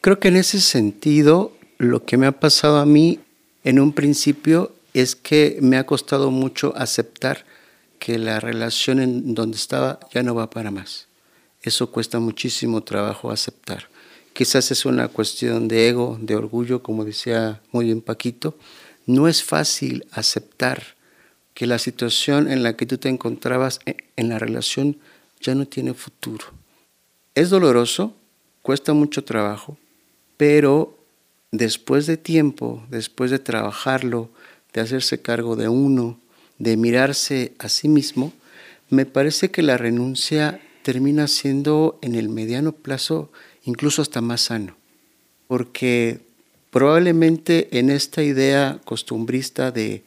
Creo 0.00 0.18
que 0.18 0.28
en 0.28 0.36
ese 0.36 0.60
sentido 0.60 1.56
lo 1.82 2.04
que 2.04 2.16
me 2.16 2.26
ha 2.26 2.32
pasado 2.32 2.78
a 2.78 2.86
mí 2.86 3.20
en 3.64 3.80
un 3.80 3.92
principio 3.92 4.72
es 4.94 5.16
que 5.16 5.58
me 5.60 5.76
ha 5.76 5.86
costado 5.86 6.30
mucho 6.30 6.74
aceptar 6.76 7.44
que 7.98 8.18
la 8.18 8.40
relación 8.40 9.00
en 9.00 9.34
donde 9.34 9.56
estaba 9.56 10.00
ya 10.12 10.22
no 10.22 10.34
va 10.34 10.50
para 10.50 10.70
más. 10.70 11.08
Eso 11.60 11.90
cuesta 11.90 12.18
muchísimo 12.18 12.82
trabajo 12.82 13.30
aceptar. 13.30 13.88
Quizás 14.32 14.70
es 14.70 14.84
una 14.84 15.08
cuestión 15.08 15.68
de 15.68 15.88
ego, 15.88 16.18
de 16.20 16.36
orgullo, 16.36 16.82
como 16.82 17.04
decía 17.04 17.60
muy 17.70 17.86
bien 17.86 18.00
Paquito. 18.00 18.56
No 19.06 19.28
es 19.28 19.42
fácil 19.42 20.06
aceptar 20.10 20.82
que 21.54 21.66
la 21.66 21.78
situación 21.78 22.50
en 22.50 22.62
la 22.62 22.76
que 22.76 22.86
tú 22.86 22.98
te 22.98 23.08
encontrabas 23.08 23.80
e, 23.86 23.96
en 24.16 24.28
la 24.28 24.38
relación 24.38 24.98
ya 25.40 25.54
no 25.54 25.66
tiene 25.66 25.94
futuro. 25.94 26.46
Es 27.34 27.50
doloroso, 27.50 28.14
cuesta 28.62 28.94
mucho 28.94 29.24
trabajo, 29.24 29.76
pero 30.36 31.01
después 31.52 32.06
de 32.06 32.16
tiempo, 32.16 32.84
después 32.90 33.30
de 33.30 33.38
trabajarlo, 33.38 34.30
de 34.72 34.80
hacerse 34.80 35.20
cargo 35.20 35.54
de 35.54 35.68
uno, 35.68 36.18
de 36.58 36.76
mirarse 36.76 37.52
a 37.58 37.68
sí 37.68 37.88
mismo, 37.88 38.32
me 38.88 39.06
parece 39.06 39.50
que 39.50 39.62
la 39.62 39.76
renuncia 39.76 40.60
termina 40.82 41.28
siendo 41.28 41.98
en 42.02 42.14
el 42.14 42.28
mediano 42.28 42.72
plazo 42.72 43.30
incluso 43.64 44.02
hasta 44.02 44.20
más 44.20 44.40
sano, 44.40 44.76
porque 45.46 46.20
probablemente 46.70 47.78
en 47.78 47.90
esta 47.90 48.22
idea 48.22 48.80
costumbrista 48.84 49.70
de 49.70 50.02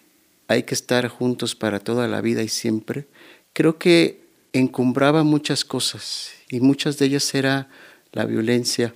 hay 0.47 0.63
que 0.63 0.75
estar 0.75 1.07
juntos 1.07 1.55
para 1.55 1.79
toda 1.79 2.07
la 2.07 2.21
vida 2.21 2.43
y 2.43 2.49
siempre, 2.49 3.07
creo 3.53 3.77
que 3.77 4.19
encumbraba 4.53 5.23
muchas 5.23 5.63
cosas 5.63 6.31
y 6.49 6.59
muchas 6.59 6.97
de 6.97 7.05
ellas 7.05 7.33
era 7.33 7.69
la 8.11 8.25
violencia 8.25 8.93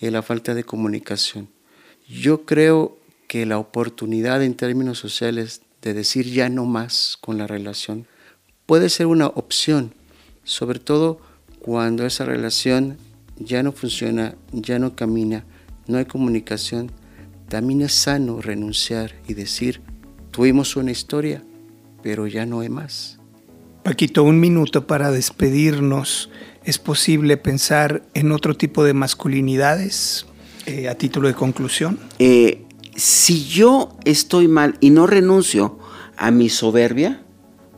y 0.00 0.10
la 0.10 0.22
falta 0.22 0.54
de 0.54 0.64
comunicación. 0.64 1.55
Yo 2.08 2.44
creo 2.44 2.98
que 3.28 3.46
la 3.46 3.58
oportunidad 3.58 4.42
en 4.42 4.54
términos 4.54 4.98
sociales 4.98 5.62
de 5.82 5.94
decir 5.94 6.26
ya 6.26 6.48
no 6.48 6.64
más 6.64 7.18
con 7.20 7.38
la 7.38 7.46
relación 7.46 8.06
puede 8.66 8.88
ser 8.88 9.06
una 9.06 9.26
opción 9.26 9.92
sobre 10.46 10.78
todo 10.78 11.20
cuando 11.58 12.06
esa 12.06 12.24
relación 12.24 12.96
ya 13.36 13.62
no 13.62 13.72
funciona, 13.72 14.36
ya 14.52 14.78
no 14.78 14.94
camina, 14.94 15.44
no 15.88 15.98
hay 15.98 16.04
comunicación, 16.04 16.92
también 17.48 17.82
es 17.82 17.92
sano 17.92 18.40
renunciar 18.40 19.12
y 19.26 19.34
decir, 19.34 19.82
tuvimos 20.30 20.76
una 20.76 20.92
historia, 20.92 21.42
pero 22.02 22.28
ya 22.28 22.46
no 22.46 22.60
hay 22.60 22.68
más. 22.68 23.18
Paquito, 23.82 24.22
un 24.22 24.40
minuto 24.40 24.86
para 24.86 25.10
despedirnos. 25.10 26.30
¿Es 26.64 26.78
posible 26.78 27.36
pensar 27.36 28.02
en 28.14 28.32
otro 28.32 28.56
tipo 28.56 28.84
de 28.84 28.94
masculinidades 28.94 30.26
eh, 30.66 30.88
a 30.88 30.94
título 30.96 31.28
de 31.28 31.34
conclusión? 31.34 31.98
Eh, 32.18 32.64
si 32.94 33.44
yo 33.44 33.96
estoy 34.04 34.48
mal 34.48 34.76
y 34.80 34.90
no 34.90 35.06
renuncio 35.06 35.78
a 36.16 36.30
mi 36.30 36.48
soberbia, 36.48 37.22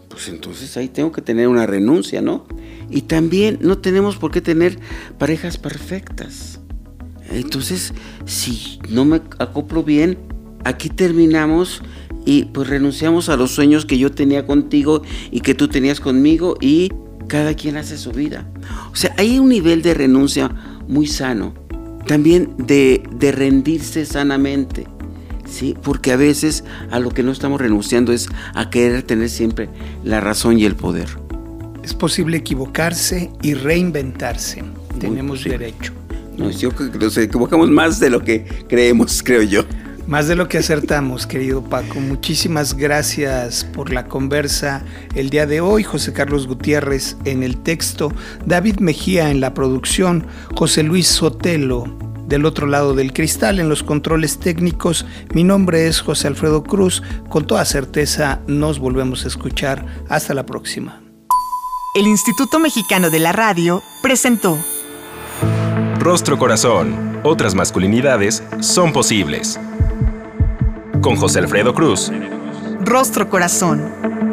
pues 0.09 0.29
entonces 0.29 0.77
ahí 0.77 0.89
tengo 0.89 1.13
que 1.13 1.23
tener 1.23 1.49
una 1.49 1.67
renuncia, 1.67 2.21
¿no? 2.21 2.47
Y 2.91 3.03
también 3.03 3.59
no 3.61 3.79
tenemos 3.79 4.17
por 4.17 4.31
qué 4.31 4.41
tener 4.41 4.79
parejas 5.19 5.59
perfectas. 5.59 6.61
Entonces, 7.31 7.93
si 8.25 8.79
no 8.89 9.05
me 9.05 9.17
acoplo 9.39 9.83
bien, 9.83 10.19
aquí 10.65 10.89
terminamos 10.89 11.83
y 12.25 12.47
pues 12.47 12.69
renunciamos 12.69 13.29
a 13.29 13.37
los 13.37 13.51
sueños 13.51 13.87
que 13.87 13.99
yo 13.99 14.11
tenía 14.11 14.47
contigo 14.47 15.03
y 15.31 15.41
que 15.41 15.55
tú 15.55 15.69
tenías 15.69 16.01
conmigo 16.01 16.57
y 16.61 16.91
cada 17.27 17.55
quien 17.55 17.77
hace 17.77 17.99
su 17.99 18.13
vida. 18.13 18.51
O 18.93 18.97
sea, 18.97 19.15
hay 19.19 19.39
un 19.39 19.49
nivel 19.49 19.83
de 19.83 19.95
renuncia 19.95 20.49
muy 20.89 21.07
sano. 21.07 21.55
También 22.09 22.55
de, 22.59 23.03
de 23.15 23.33
rendirse 23.33 24.05
sanamente. 24.05 24.87
¿sí? 25.49 25.77
Porque 25.83 26.13
a 26.13 26.17
veces 26.17 26.65
a 26.91 26.99
lo 26.99 27.11
que 27.11 27.23
no 27.23 27.33
estamos 27.33 27.61
renunciando 27.61 28.13
es 28.13 28.29
a 28.55 28.71
querer 28.71 29.03
tener 29.03 29.31
siempre 29.31 29.69
la 30.05 30.21
razón 30.21 30.59
y 30.59 30.65
el 30.65 30.77
poder. 30.77 31.09
Es 31.83 31.95
posible 31.95 32.37
equivocarse 32.39 33.31
y 33.43 33.55
reinventarse. 33.55 34.63
Tenemos 34.99 35.45
derecho. 35.45 35.93
No, 36.37 36.51
yo 36.51 36.71
creo 36.71 36.93
que 36.93 36.99
nos 36.99 37.17
equivocamos 37.17 37.69
más 37.71 37.99
de 37.99 38.11
lo 38.11 38.23
que 38.23 38.45
creemos, 38.69 39.23
creo 39.23 39.43
yo. 39.43 39.65
Más 40.09 40.27
de 40.27 40.37
lo 40.37 40.49
que 40.49 40.57
acertamos, 40.57 41.27
querido 41.27 41.63
Paco. 41.63 42.01
Muchísimas 42.01 42.73
gracias 42.73 43.63
por 43.63 43.93
la 43.93 44.07
conversa 44.07 44.83
el 45.15 45.29
día 45.29 45.45
de 45.45 45.61
hoy. 45.61 45.83
José 45.83 46.15
Carlos 46.15 46.47
Gutiérrez 46.47 47.19
en 47.27 47.43
el 47.43 47.59
texto, 47.59 48.11
David 48.47 48.79
Mejía 48.79 49.31
en 49.31 49.43
la 49.43 49.53
producción, 49.53 50.27
José 50.57 50.83
Luis 50.83 51.09
Sotelo 51.09 51.85
del 52.27 52.47
otro 52.47 52.67
lado 52.67 52.95
del 52.95 53.13
cristal 53.13 53.61
en 53.61 53.69
los 53.69 53.83
controles 53.83 54.39
técnicos. 54.39 55.05
Mi 55.35 55.45
nombre 55.45 55.87
es 55.87 56.01
José 56.01 56.29
Alfredo 56.29 56.63
Cruz. 56.63 57.03
Con 57.29 57.47
toda 57.47 57.67
certeza 57.67 58.41
nos 58.47 58.79
volvemos 58.79 59.27
a 59.27 59.29
escuchar. 59.29 59.85
Hasta 60.09 60.33
la 60.33 60.47
próxima. 60.47 61.03
El 61.95 62.07
Instituto 62.07 62.59
Mexicano 62.59 63.11
de 63.11 63.19
la 63.19 63.33
Radio 63.33 63.83
presentó 64.03 64.59
Rostro 65.99 66.39
Corazón. 66.39 67.21
Otras 67.25 67.55
masculinidades 67.55 68.43
son 68.61 68.95
posibles. 68.95 69.61
Con 71.09 71.17
José 71.17 71.39
Alfredo 71.39 71.73
Cruz. 71.73 72.13
Rostro 72.81 73.31
Corazón. 73.31 74.28